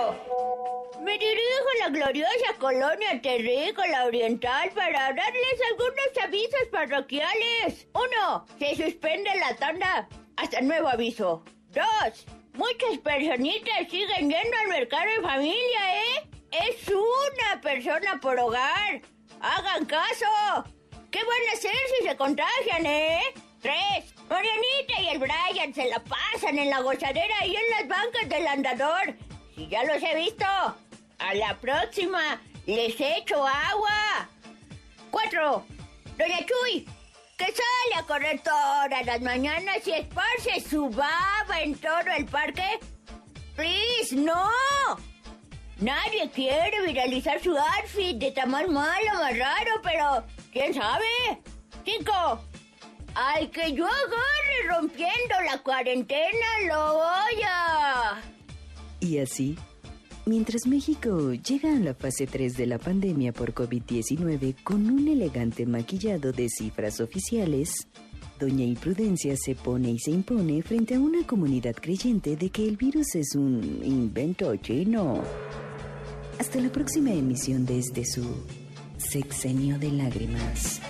[0.99, 7.88] Me dirijo a la gloriosa colonia terrícola oriental para darles algunos avisos parroquiales.
[7.93, 11.43] Uno, se suspende la tanda hasta nuevo aviso.
[11.70, 16.30] Dos, muchas personitas siguen yendo al mercado en familia, ¿eh?
[16.52, 19.02] Es una persona por hogar.
[19.39, 20.26] Hagan caso.
[21.10, 23.22] ¿Qué van a hacer si se contagian, eh?
[23.62, 28.28] Tres, Marianita y el Brian se la pasan en la gozadera y en las bancas
[28.28, 29.16] del andador.
[29.55, 30.45] Si ya los he visto.
[30.45, 34.28] A la próxima les echo agua.
[35.12, 35.64] Cuatro,
[36.18, 36.88] Doña Chuy,
[37.38, 42.80] que sale a correr todas las mañanas y esparce su baba en todo el parque.
[43.55, 44.49] Please, no.
[45.78, 51.05] Nadie quiere viralizar su outfit de tan más malo, más raro, pero ¿quién sabe?
[51.84, 52.39] Cinco,
[53.16, 58.22] al que yo agarre rompiendo la cuarentena, lo voy a...
[58.99, 59.57] Y así,
[60.26, 65.66] mientras México llega a la fase 3 de la pandemia por COVID-19 con un elegante
[65.66, 67.88] maquillado de cifras oficiales,
[68.39, 72.76] Doña Imprudencia se pone y se impone frente a una comunidad creyente de que el
[72.76, 75.22] virus es un invento chino.
[76.39, 78.24] Hasta la próxima emisión de este su
[78.97, 80.82] sexenio de lágrimas.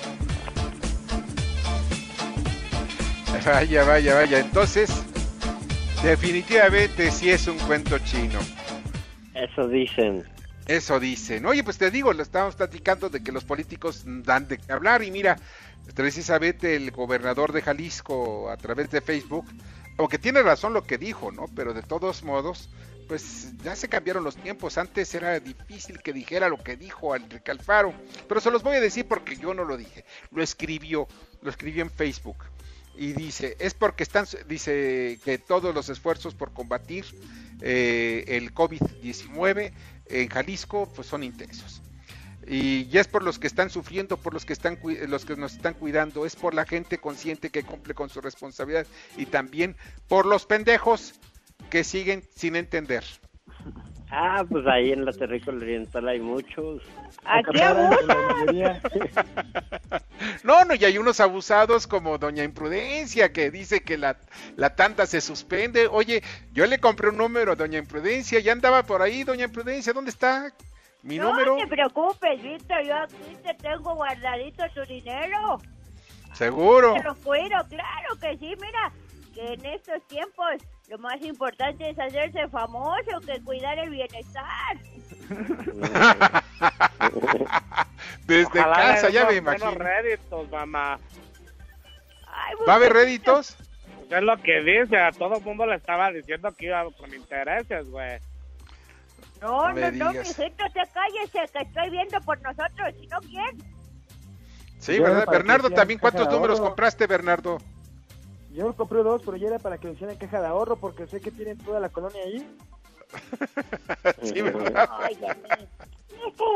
[3.45, 4.39] Vaya, vaya, vaya.
[4.39, 4.91] Entonces,
[6.03, 8.39] definitivamente sí es un cuento chino.
[9.33, 10.23] Eso dicen.
[10.67, 11.45] Eso dicen.
[11.45, 15.01] Oye, pues te digo, lo estábamos platicando de que los políticos dan de qué hablar
[15.03, 15.37] y mira,
[15.95, 19.45] precisamente el gobernador de Jalisco a través de Facebook,
[19.97, 21.45] aunque tiene razón lo que dijo, ¿no?
[21.55, 22.69] Pero de todos modos,
[23.07, 24.77] pues ya se cambiaron los tiempos.
[24.77, 27.93] Antes era difícil que dijera lo que dijo Enrique Alfaro,
[28.27, 30.05] pero se los voy a decir porque yo no lo dije.
[30.31, 31.07] Lo escribió,
[31.41, 32.37] lo escribió en Facebook
[32.95, 37.05] y dice es porque están dice que todos los esfuerzos por combatir
[37.61, 39.71] eh, el COVID-19
[40.07, 41.81] en Jalisco pues son intensos
[42.45, 45.53] y ya es por los que están sufriendo, por los que están los que nos
[45.53, 49.75] están cuidando, es por la gente consciente que cumple con su responsabilidad y también
[50.07, 51.13] por los pendejos
[51.69, 53.03] que siguen sin entender.
[54.13, 56.81] Ah, pues ahí en la terrícola oriental hay muchos.
[57.23, 57.57] Aquí
[60.43, 64.17] No, no, y hay unos abusados como Doña Imprudencia que dice que la,
[64.57, 65.87] la tanda se suspende.
[65.87, 69.93] Oye, yo le compré un número a Doña Imprudencia, ya andaba por ahí, Doña Imprudencia,
[69.93, 70.51] ¿dónde está
[71.03, 71.55] mi no número?
[71.57, 75.61] te preocupes, Víctor, yo aquí te tengo guardadito tu dinero.
[76.33, 76.93] Seguro.
[76.95, 78.91] Te lo cuido, claro que sí, mira,
[79.33, 80.47] que en estos tiempos
[80.91, 84.77] lo más importante es hacerse famoso que cuidar el bienestar.
[88.25, 89.71] Desde Ojalá casa, ya me imagino.
[89.71, 90.99] réditos, mamá.
[92.67, 93.55] ¿Va a haber réditos?
[94.09, 97.13] Pues es lo que dice, a todo el mundo le estaba diciendo que iba con
[97.13, 98.19] intereses, güey.
[99.41, 103.63] No, No no, no, mijito, te cállese, que estoy viendo por nosotros, si no, ¿quién?
[104.77, 105.25] Sí, ¿verdad?
[105.25, 107.59] Bernardo, también, ¿cuántos números compraste, Bernardo?
[108.53, 111.21] Yo compré dos, pero ya era para que lo hicieran caja de ahorro porque sé
[111.21, 112.45] que tienen toda la colonia ahí.
[114.23, 114.89] sí, ¿verdad?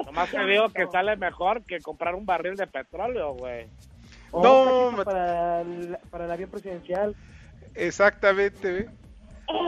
[0.06, 3.68] Nomás te digo que sale mejor que comprar un barril de petróleo, güey.
[4.34, 7.16] No, para el, para el avión presidencial.
[7.74, 8.89] Exactamente, ¿ve?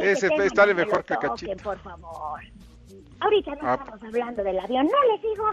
[0.02, 1.64] Ese tema sale mejor que toquen, cachito.
[1.64, 2.42] por favor.
[3.20, 5.46] Ahorita no Ah, estamos hablando del avión, no les digo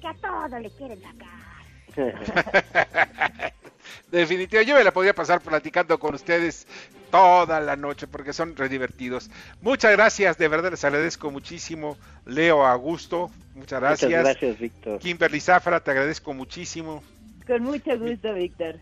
[0.00, 3.52] que a todo le quieren sacar.
[4.10, 6.66] Definitivamente, yo me la podría pasar platicando con ustedes
[7.10, 9.30] toda la noche porque son re divertidos.
[9.60, 11.96] Muchas gracias, de verdad les agradezco muchísimo.
[12.26, 14.10] Leo Augusto, muchas gracias.
[14.10, 14.98] Muchas gracias, Víctor.
[14.98, 17.02] Kimberly Zafra, te agradezco muchísimo.
[17.46, 18.76] Con mucho gusto, Víctor.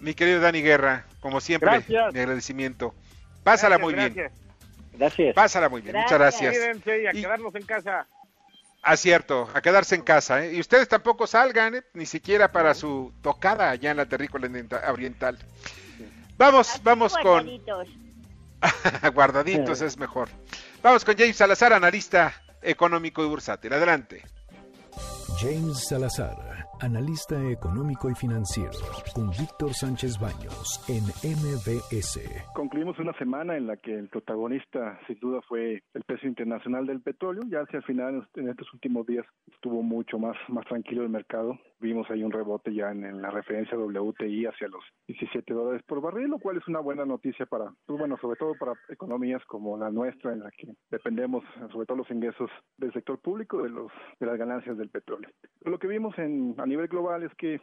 [0.00, 2.12] Mi querido Dani Guerra, como siempre, Gracias.
[2.12, 2.94] mi agradecimiento.
[3.44, 4.14] Pásala Gracias, muy bien.
[4.14, 4.40] gracias.
[4.94, 5.34] Gracias.
[5.34, 6.54] Pásala muy bien, muchas gracias.
[6.54, 8.06] Y a Y- quedarnos en casa.
[8.82, 10.44] Acierto, a quedarse en casa.
[10.44, 10.54] ¿eh?
[10.54, 11.82] Y ustedes tampoco salgan, ¿eh?
[11.94, 15.38] ni siquiera para su tocada allá en la terrícola orienta- oriental.
[16.36, 17.46] Vamos, vamos con...
[17.46, 17.88] Guardaditos.
[19.14, 20.28] Guardaditos es mejor.
[20.82, 23.72] Vamos con James Salazar, analista económico y bursátil.
[23.72, 24.22] Adelante.
[25.38, 26.36] James Salazar,
[26.82, 28.72] analista económico y financiero,
[29.14, 32.20] con Víctor Sánchez Baños en MBS.
[32.54, 37.00] Concluimos una semana en la que el protagonista sin duda fue el precio internacional del
[37.00, 37.44] petróleo.
[37.48, 41.56] Ya hacia el final, en estos últimos días, estuvo mucho más, más tranquilo el mercado.
[41.78, 46.28] Vimos ahí un rebote ya en, la referencia WTI hacia los 17 dólares por barril,
[46.28, 49.90] lo cual es una buena noticia para, pues bueno, sobre todo para economías como la
[49.90, 54.26] nuestra, en la que dependemos sobre todo los ingresos del sector público de los de
[54.26, 55.30] las ganancias del petróleo.
[55.64, 57.60] Lo que vimos en a nivel global es que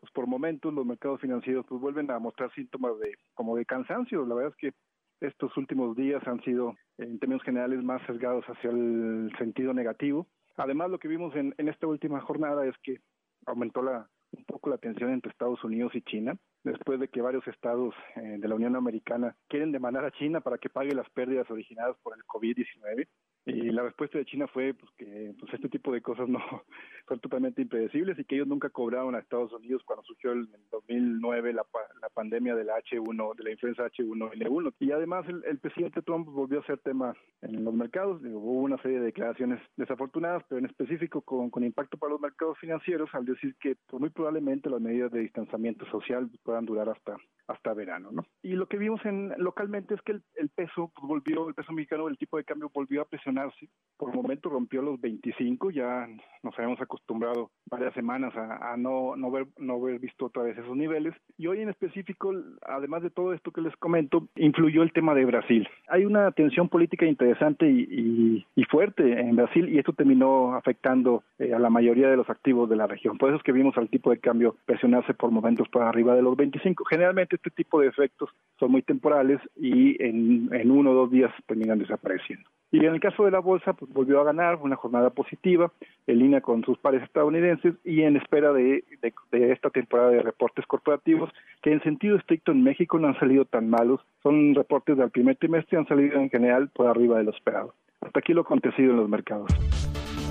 [0.00, 4.26] pues por momentos los mercados financieros pues vuelven a mostrar síntomas de como de cansancio.
[4.26, 8.70] La verdad es que estos últimos días han sido en términos generales más sesgados hacia
[8.70, 10.26] el sentido negativo.
[10.56, 12.98] Además, lo que vimos en, en esta última jornada es que
[13.46, 17.46] aumentó la, un poco la tensión entre Estados Unidos y China, después de que varios
[17.46, 21.50] estados eh, de la Unión Americana quieren demandar a China para que pague las pérdidas
[21.50, 23.06] originadas por el COVID-19.
[23.44, 26.38] Y la respuesta de China fue pues, que pues, este tipo de cosas no
[27.08, 31.52] son totalmente impredecibles y que ellos nunca cobraron a Estados Unidos cuando surgió en 2009
[31.52, 31.64] la,
[32.00, 34.74] la pandemia de la H1, de la influenza H1N1.
[34.78, 38.22] Y además el, el presidente Trump volvió a ser tema en los mercados.
[38.22, 42.58] Hubo una serie de declaraciones desafortunadas, pero en específico con, con impacto para los mercados
[42.58, 47.16] financieros, al decir que pues, muy probablemente las medidas de distanciamiento social puedan durar hasta
[47.46, 48.24] hasta verano, ¿no?
[48.42, 52.08] Y lo que vimos en localmente es que el, peso pues, volvió, el peso mexicano,
[52.08, 53.68] el tipo de cambio volvió a presionarse.
[53.96, 56.08] Por el momento rompió los 25, ya
[56.42, 60.56] nos habíamos acostumbrado varias semanas a, a no no ver no haber visto otra vez
[60.58, 61.14] esos niveles.
[61.36, 62.32] Y hoy en específico,
[62.62, 65.68] además de todo esto que les comento, influyó el tema de Brasil.
[65.88, 71.24] Hay una tensión política interesante y, y, y fuerte en Brasil y esto terminó afectando
[71.38, 73.18] eh, a la mayoría de los activos de la región.
[73.18, 76.22] Por eso es que vimos al tipo de cambio presionarse por momentos por arriba de
[76.22, 76.84] los 25.
[76.84, 81.78] Generalmente este tipo de efectos son muy temporales y en, uno o dos días terminan
[81.78, 82.48] desapareciendo.
[82.70, 85.70] Y en el caso de la bolsa, pues volvió a ganar una jornada positiva,
[86.06, 88.84] en línea con sus pares estadounidenses y en espera de,
[89.30, 91.30] esta temporada de reportes corporativos,
[91.62, 94.00] que en sentido estricto en México no han salido tan malos.
[94.22, 97.74] Son reportes del primer trimestre y han salido en general por arriba de lo esperado.
[98.00, 99.48] Hasta aquí lo acontecido en los mercados.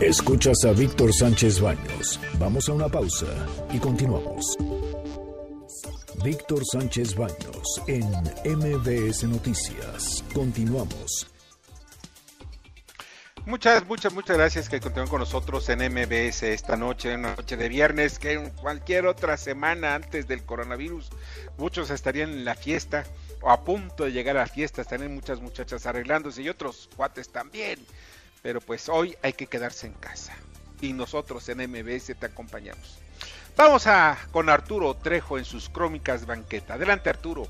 [0.01, 2.19] Escuchas a Víctor Sánchez Baños.
[2.39, 3.27] Vamos a una pausa
[3.71, 4.57] y continuamos.
[6.23, 8.05] Víctor Sánchez Baños en
[8.45, 10.23] MBS Noticias.
[10.33, 11.27] Continuamos.
[13.47, 17.67] Muchas, muchas, muchas gracias que continúen con nosotros en MBS esta noche, una noche de
[17.69, 21.09] viernes, que en cualquier otra semana antes del coronavirus,
[21.57, 23.03] muchos estarían en la fiesta
[23.41, 27.29] o a punto de llegar a la fiesta, estarían muchas muchachas arreglándose y otros cuates
[27.29, 27.79] también.
[28.43, 30.35] Pero pues hoy hay que quedarse en casa
[30.81, 32.99] y nosotros en MBS te acompañamos.
[33.55, 36.75] Vamos a con Arturo Trejo en sus crónicas banqueta.
[36.75, 37.47] Adelante Arturo.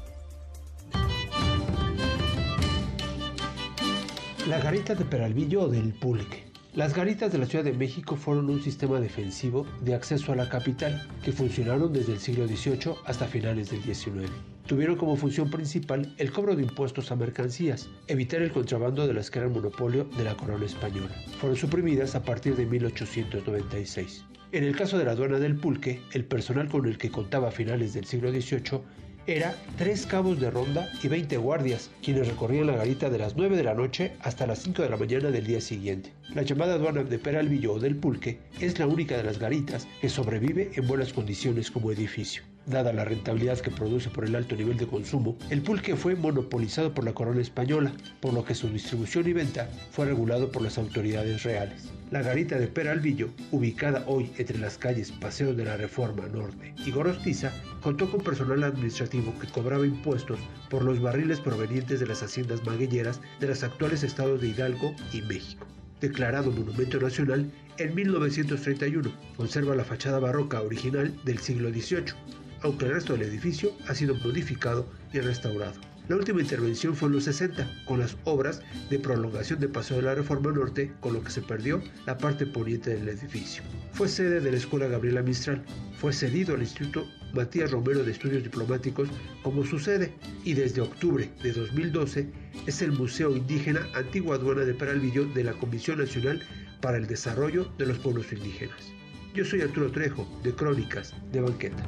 [4.47, 6.50] La garita de Peralvillo del Pulque.
[6.73, 10.47] Las garitas de la Ciudad de México fueron un sistema defensivo de acceso a la
[10.47, 14.31] capital que funcionaron desde el siglo XVIII hasta finales del XIX.
[14.67, 19.29] Tuvieron como función principal el cobro de impuestos a mercancías, evitar el contrabando de las
[19.29, 21.13] que eran monopolio de la corona española.
[21.41, 24.23] Fueron suprimidas a partir de 1896.
[24.53, 27.51] En el caso de la aduana del Pulque, el personal con el que contaba a
[27.51, 28.79] finales del siglo XVIII
[29.27, 33.55] era tres cabos de ronda y 20 guardias, quienes recorrían la garita de las 9
[33.55, 36.11] de la noche hasta las 5 de la mañana del día siguiente.
[36.33, 40.09] La llamada aduana de Peralvillo o del Pulque es la única de las garitas que
[40.09, 42.43] sobrevive en buenas condiciones como edificio.
[42.67, 46.93] Dada la rentabilidad que produce por el alto nivel de consumo, el pulque fue monopolizado
[46.93, 50.77] por la corona española, por lo que su distribución y venta fue regulado por las
[50.77, 51.91] autoridades reales.
[52.11, 56.91] La garita de Peralvillo, ubicada hoy entre las calles Paseo de la Reforma Norte y
[56.91, 57.51] Gorostiza,
[57.81, 60.39] contó con personal administrativo que cobraba impuestos
[60.69, 65.23] por los barriles provenientes de las haciendas maguilleras de los actuales estados de Hidalgo y
[65.23, 65.65] México
[66.01, 69.11] declarado Monumento Nacional en 1931.
[69.37, 72.15] Conserva la fachada barroca original del siglo XVIII,
[72.63, 75.79] aunque el resto del edificio ha sido modificado y restaurado.
[76.07, 80.03] La última intervención fue en los 60, con las obras de prolongación de Paseo de
[80.03, 83.63] la Reforma Norte, con lo que se perdió la parte poniente del edificio.
[83.93, 85.63] Fue sede de la Escuela Gabriela Mistral,
[85.97, 89.07] fue cedido al Instituto Matías Romero de Estudios Diplomáticos
[89.41, 90.11] como su sede
[90.43, 92.27] y desde octubre de 2012
[92.65, 96.41] es el Museo Indígena Antigua Aduana de Peralvillo de la Comisión Nacional
[96.81, 99.00] para el Desarrollo de los Pueblos Indígenas.
[99.33, 101.83] Yo soy Arturo Trejo, de Crónicas de Banqueta.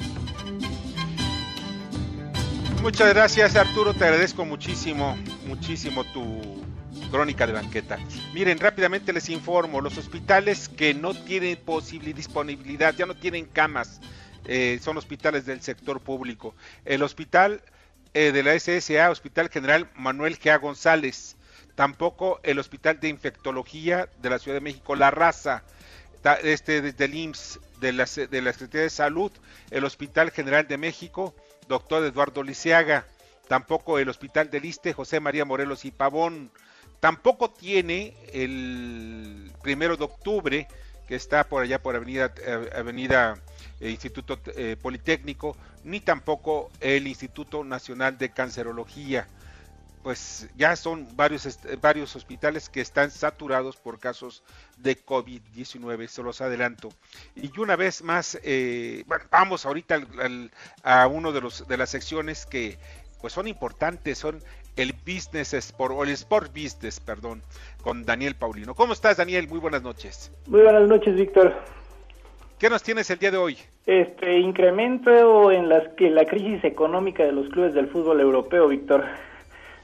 [2.82, 6.64] Muchas gracias Arturo, te agradezco muchísimo, muchísimo tu
[7.12, 7.98] crónica de banqueta.
[8.34, 14.00] Miren, rápidamente les informo, los hospitales que no tienen posible disponibilidad, ya no tienen camas,
[14.46, 16.56] eh, son hospitales del sector público.
[16.86, 17.62] El hospital
[18.14, 20.60] eh, de la SSA, Hospital General Manuel G.
[20.62, 21.36] González,
[21.76, 25.64] tampoco el Hospital de Infectología de la Ciudad de México, La Raza,
[26.44, 29.32] este, desde el IMSS, de la, de la Secretaría de Salud,
[29.70, 31.36] el Hospital General de México,
[31.68, 33.06] doctor Eduardo Lisiaga,
[33.48, 36.50] tampoco el Hospital del Iste, José María Morelos y Pavón,
[37.02, 40.68] tampoco tiene el primero de octubre,
[41.08, 43.38] que está por allá por Avenida, eh, Avenida
[43.82, 49.28] eh, Instituto eh, Politécnico, ni tampoco el Instituto Nacional de Cancerología
[50.04, 54.44] pues ya son varios est- varios hospitales que están saturados por casos
[54.78, 56.90] de COVID-19, se los adelanto.
[57.36, 60.52] Y una vez más, eh, bueno, vamos ahorita al- al-
[60.84, 62.78] a uno de los de las secciones que
[63.22, 64.42] pues son importantes, son
[64.76, 67.42] el business sport o el sport business, perdón,
[67.82, 68.76] con Daniel Paulino.
[68.76, 69.48] ¿Cómo estás, Daniel?
[69.48, 70.30] Muy buenas noches.
[70.48, 71.54] Muy buenas noches, Víctor.
[72.60, 73.58] ¿Qué nos tienes el día de hoy?
[73.86, 79.06] Este incremento en las que la crisis económica de los clubes del fútbol europeo, Víctor.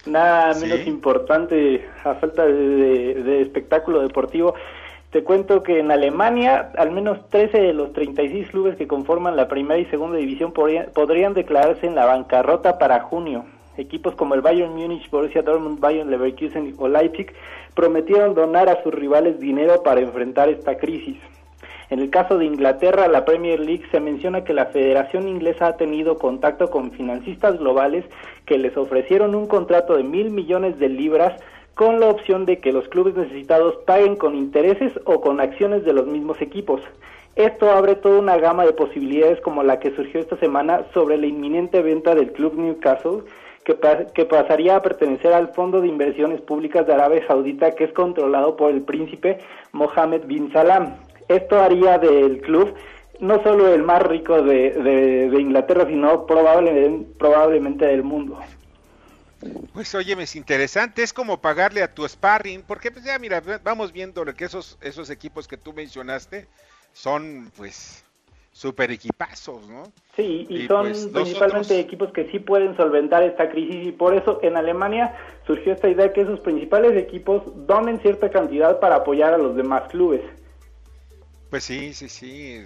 [0.05, 0.65] Nada Sí.
[0.65, 4.53] menos importante a falta de, de- de espectáculo deportivo.
[5.11, 9.47] Te cuento que en Alemania al menos 13 de los 36 clubes que conforman la
[9.47, 13.45] primera y segunda división podrían, podrían declararse en la bancarrota para junio.
[13.77, 17.33] Equipos como el Bayern Múnich, Borussia Dortmund, Bayern Leverkusen o Leipzig
[17.73, 21.17] prometieron donar a sus rivales dinero para enfrentar esta crisis.
[21.89, 25.77] En el caso de Inglaterra, la Premier League se menciona que la Federación Inglesa ha
[25.77, 28.05] tenido contacto con financistas globales
[28.45, 31.33] que les ofrecieron un contrato de mil millones de libras
[31.73, 35.93] con la opción de que los clubes necesitados paguen con intereses o con acciones de
[35.93, 36.81] los mismos equipos.
[37.35, 41.25] Esto abre toda una gama de posibilidades como la que surgió esta semana sobre la
[41.25, 43.21] inminente venta del club Newcastle,
[43.63, 47.85] que, pa- que pasaría a pertenecer al Fondo de Inversiones Públicas de Arabia Saudita, que
[47.85, 49.39] es controlado por el príncipe
[49.71, 50.95] Mohammed bin Salam.
[51.29, 52.75] Esto haría del club
[53.19, 58.39] no solo el más rico de, de- de Inglaterra, sino probablemente, probablemente del mundo.
[59.73, 63.93] Pues óyeme, es interesante, es como pagarle a tu sparring, porque pues ya mira, vamos
[63.93, 66.47] viendo lo que esos, esos equipos que tú mencionaste
[66.91, 68.03] son pues
[68.51, 69.83] super equipazos, ¿no?
[70.15, 74.13] Sí, y, Y, son pues, principalmente equipos que sí pueden solventar esta crisis y por
[74.13, 75.15] eso en Alemania
[75.47, 79.83] surgió esta idea que esos principales equipos donen cierta cantidad para apoyar a los demás
[79.89, 80.21] clubes.
[81.49, 82.63] Pues sí, sí, sí.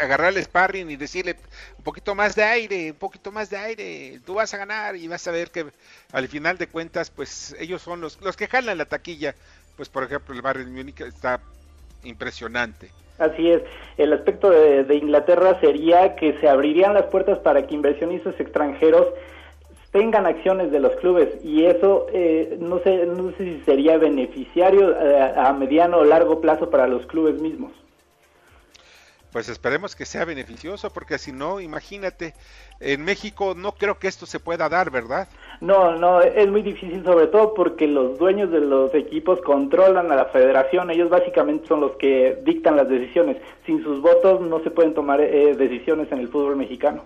[0.00, 1.36] agarrar el sparring y decirle
[1.76, 4.20] un poquito más de aire, un poquito más de aire.
[4.24, 5.66] Tú vas a ganar y vas a ver que
[6.12, 9.34] al final de cuentas, pues ellos son los, los que jalan la taquilla.
[9.76, 11.40] Pues por ejemplo, el Bayern Múnich está
[12.04, 12.90] impresionante.
[13.18, 13.62] Así es,
[13.96, 19.06] el aspecto de, de Inglaterra sería que se abrirían las puertas para que inversionistas extranjeros
[19.92, 24.90] tengan acciones de los clubes y eso eh, no sé no sé si sería beneficiario
[24.90, 27.70] eh, a mediano o largo plazo para los clubes mismos.
[29.34, 32.34] Pues esperemos que sea beneficioso, porque si no, imagínate,
[32.78, 35.26] en México no creo que esto se pueda dar, ¿verdad?
[35.60, 40.14] No, no, es muy difícil sobre todo porque los dueños de los equipos controlan a
[40.14, 43.38] la federación, ellos básicamente son los que dictan las decisiones.
[43.66, 47.02] Sin sus votos no se pueden tomar eh, decisiones en el fútbol mexicano.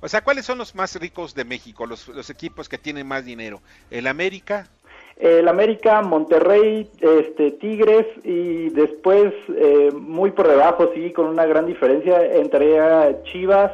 [0.00, 3.26] O sea, ¿cuáles son los más ricos de México, los, los equipos que tienen más
[3.26, 3.60] dinero?
[3.90, 4.70] ¿El América?
[5.16, 11.66] El América, Monterrey, este, Tigres y después eh, muy por debajo, sí, con una gran
[11.66, 13.72] diferencia entre Chivas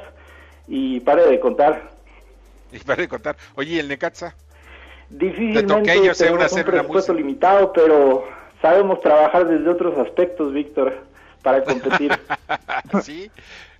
[0.69, 1.91] y pare de contar.
[2.73, 4.33] Y para de contar, oye, ¿y el Necaxa?
[5.09, 8.25] Difícilmente tenemos una un una presupuesto limitado, pero
[8.63, 10.97] sabemos trabajar desde otros aspectos, Víctor,
[11.43, 12.13] para competir.
[13.03, 13.29] sí,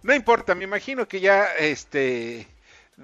[0.03, 2.49] no importa, me imagino que ya este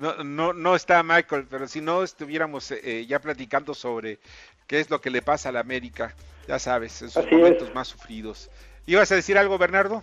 [0.01, 4.19] no, no, no está Michael, pero si no estuviéramos eh, ya platicando sobre
[4.67, 6.15] qué es lo que le pasa a la América,
[6.47, 7.75] ya sabes, en sus Así momentos es.
[7.75, 8.51] más sufridos.
[8.87, 10.03] ¿Ibas a decir algo, Bernardo?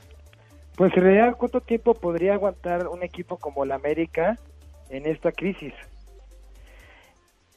[0.76, 4.38] Pues en realidad, ¿cuánto tiempo podría aguantar un equipo como la América
[4.90, 5.74] en esta crisis?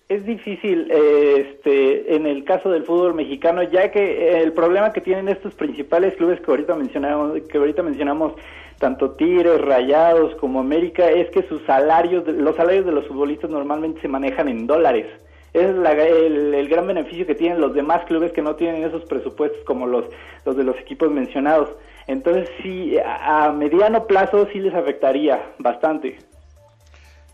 [0.09, 4.93] Es difícil eh, este, en el caso del fútbol mexicano, ya que eh, el problema
[4.93, 8.35] que tienen estos principales clubes que ahorita mencionamos, que ahorita mencionamos,
[8.79, 14.01] tanto Tigres, Rayados como América, es que sus salarios, los salarios de los futbolistas normalmente
[14.01, 15.07] se manejan en dólares.
[15.53, 19.05] Ese es la- el, gran beneficio que tienen los demás clubes que no tienen esos
[19.07, 20.05] presupuestos como los,
[20.45, 21.71] los de los equipos mencionados.
[22.07, 26.19] Entonces sí, a mediano plazo sí les afectaría bastante.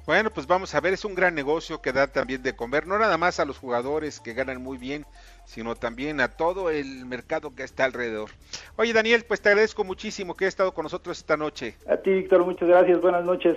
[0.05, 2.99] Bueno, pues vamos a ver, es un gran negocio que da también de comer, no
[2.99, 5.07] nada más a los jugadores que ganan muy bien,
[5.45, 8.31] sino también a todo el mercado que está alrededor.
[8.75, 11.77] Oye, Daniel, pues te agradezco muchísimo que hayas estado con nosotros esta noche.
[11.89, 13.01] A ti, Víctor, muchas gracias.
[13.01, 13.57] Buenas noches.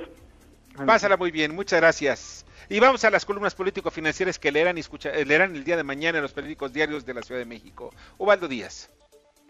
[0.85, 2.45] Pásala muy bien, muchas gracias.
[2.69, 5.83] Y vamos a las columnas político-financieras que leerán, y escucha, eh, leerán el día de
[5.83, 7.91] mañana en los periódicos diarios de la Ciudad de México.
[8.17, 8.89] Ubaldo Díaz.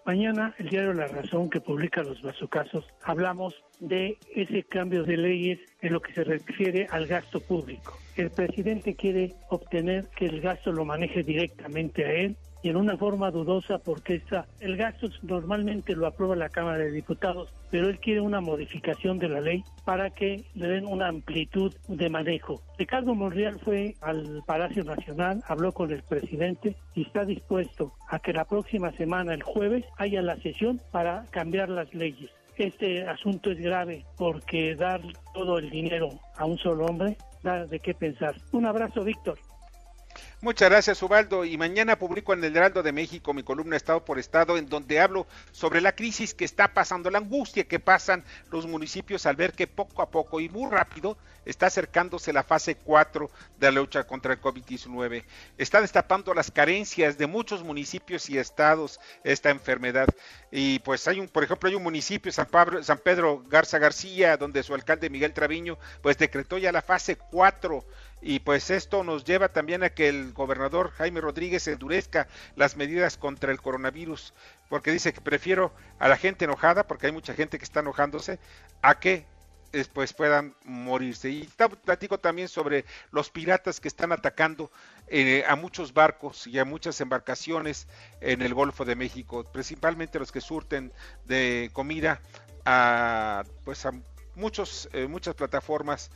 [0.06, 5.60] Mañana, el diario La Razón, que publica los bazucazos, hablamos de ese cambio de leyes
[5.82, 7.97] en lo que se refiere al gasto público.
[8.16, 12.97] El presidente quiere obtener que el gasto lo maneje directamente a él y en una
[12.97, 17.99] forma dudosa porque está, el gasto normalmente lo aprueba la Cámara de Diputados, pero él
[17.99, 22.63] quiere una modificación de la ley para que le den una amplitud de manejo.
[22.80, 28.34] Ricardo Monreal fue al Palacio Nacional, habló con el presidente y está dispuesto a que
[28.34, 32.32] la próxima semana, el jueves, haya la sesión para cambiar las leyes.
[32.57, 35.01] Este asunto es grave porque dar
[35.36, 38.34] todo el dinero a un solo hombre da de qué pensar.
[38.53, 39.38] Un abrazo, Víctor.
[40.41, 41.45] Muchas gracias, Ubaldo.
[41.45, 44.99] Y mañana publico en el Heraldo de México mi columna Estado por Estado, en donde
[44.99, 49.53] hablo sobre la crisis que está pasando, la angustia que pasan los municipios al ver
[49.53, 54.03] que poco a poco y muy rápido está acercándose la fase 4 de la lucha
[54.05, 55.24] contra el COVID-19.
[55.57, 60.07] Está destapando las carencias de muchos municipios y estados esta enfermedad.
[60.51, 64.38] Y pues hay un, por ejemplo, hay un municipio, San, Pablo, San Pedro Garza García,
[64.38, 67.86] donde su alcalde Miguel Traviño, pues decretó ya la fase 4
[68.22, 73.18] y pues esto nos lleva también a que el gobernador Jaime Rodríguez endurezca las medidas
[73.18, 74.34] contra el coronavirus,
[74.70, 78.39] porque dice que prefiero a la gente enojada, porque hay mucha gente que está enojándose,
[78.82, 79.26] a que
[79.72, 81.30] después puedan morirse.
[81.30, 81.49] Y
[81.84, 84.72] platico también sobre los piratas que están atacando
[85.07, 87.88] eh, a muchos barcos y a muchas embarcaciones
[88.22, 90.91] en el Golfo de México, principalmente los que surten
[91.26, 92.22] de comida
[92.66, 93.91] a pues a
[94.36, 96.09] muchos eh, muchas plataformas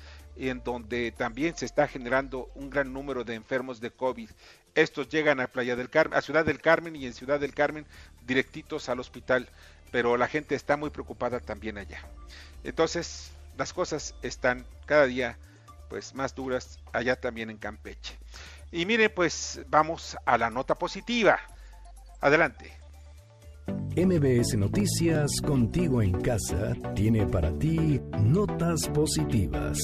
[0.47, 4.29] en donde también se está generando un gran número de enfermos de COVID.
[4.73, 7.85] Estos llegan a Playa del Carmen, a Ciudad del Carmen y en Ciudad del Carmen
[8.25, 9.49] directitos al hospital,
[9.91, 11.99] pero la gente está muy preocupada también allá.
[12.63, 15.37] Entonces, las cosas están cada día
[15.89, 18.17] pues más duras allá también en Campeche.
[18.71, 21.39] Y mire, pues vamos a la nota positiva.
[22.21, 22.79] Adelante.
[23.95, 29.77] MBS Noticias contigo en casa tiene para ti notas positivas.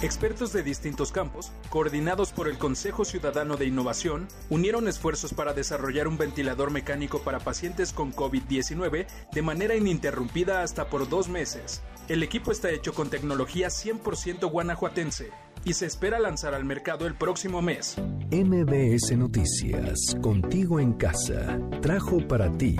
[0.00, 6.06] Expertos de distintos campos, coordinados por el Consejo Ciudadano de Innovación, unieron esfuerzos para desarrollar
[6.06, 11.82] un ventilador mecánico para pacientes con COVID-19 de manera ininterrumpida hasta por dos meses.
[12.08, 15.32] El equipo está hecho con tecnología 100% guanajuatense
[15.64, 17.96] y se espera lanzar al mercado el próximo mes.
[18.30, 22.76] MBS Noticias, contigo en casa, trajo para ti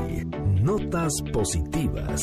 [0.63, 2.23] notas positivas.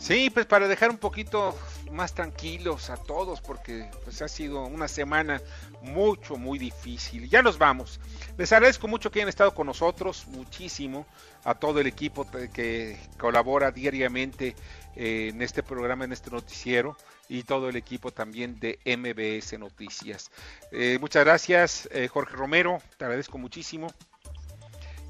[0.00, 1.54] Sí, pues para dejar un poquito
[1.92, 5.42] más tranquilos a todos porque pues ha sido una semana
[5.82, 7.28] mucho muy difícil.
[7.28, 8.00] Ya nos vamos.
[8.38, 11.06] Les agradezco mucho que hayan estado con nosotros, muchísimo
[11.44, 14.56] a todo el equipo que colabora diariamente
[14.96, 16.96] eh, en este programa, en este noticiero
[17.28, 20.30] y todo el equipo también de MBS Noticias.
[20.72, 23.92] Eh, muchas gracias, eh, Jorge Romero, te agradezco muchísimo.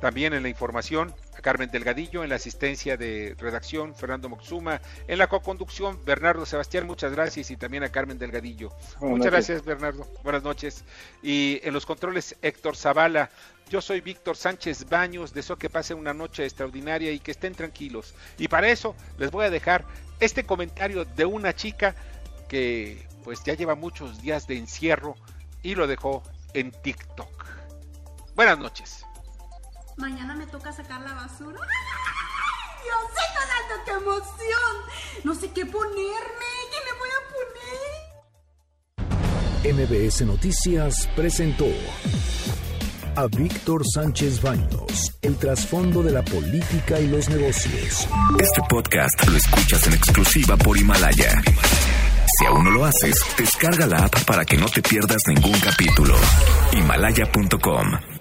[0.00, 5.18] También en la información, a Carmen Delgadillo, en la asistencia de redacción, Fernando Moxuma, en
[5.18, 8.72] la co-conducción, Bernardo Sebastián, muchas gracias, y también a Carmen Delgadillo.
[9.00, 10.06] muchas gracias, Bernardo.
[10.24, 10.84] Buenas noches.
[11.22, 13.30] Y en los controles, Héctor Zavala.
[13.68, 18.14] Yo soy Víctor Sánchez Baños, deseo que pasen una noche extraordinaria y que estén tranquilos.
[18.36, 19.84] Y para eso les voy a dejar
[20.18, 21.94] este comentario de una chica
[22.48, 25.14] que pues ya lleva muchos días de encierro
[25.62, 26.22] y lo dejó
[26.52, 27.46] en TikTok.
[28.34, 29.04] Buenas noches.
[30.00, 31.60] Mañana me toca sacar la basura.
[31.60, 31.68] ¡Ay,
[32.84, 34.74] Diosito santo, qué emoción!
[35.24, 37.20] No sé qué ponerme, ¿qué me voy a
[39.60, 39.74] poner?
[39.74, 41.66] MBS Noticias presentó
[43.14, 48.08] a Víctor Sánchez Baños, el trasfondo de la política y los negocios.
[48.38, 51.42] Este podcast lo escuchas en exclusiva por Himalaya.
[52.38, 56.16] Si aún no lo haces, descarga la app para que no te pierdas ningún capítulo.
[56.72, 58.19] Himalaya.com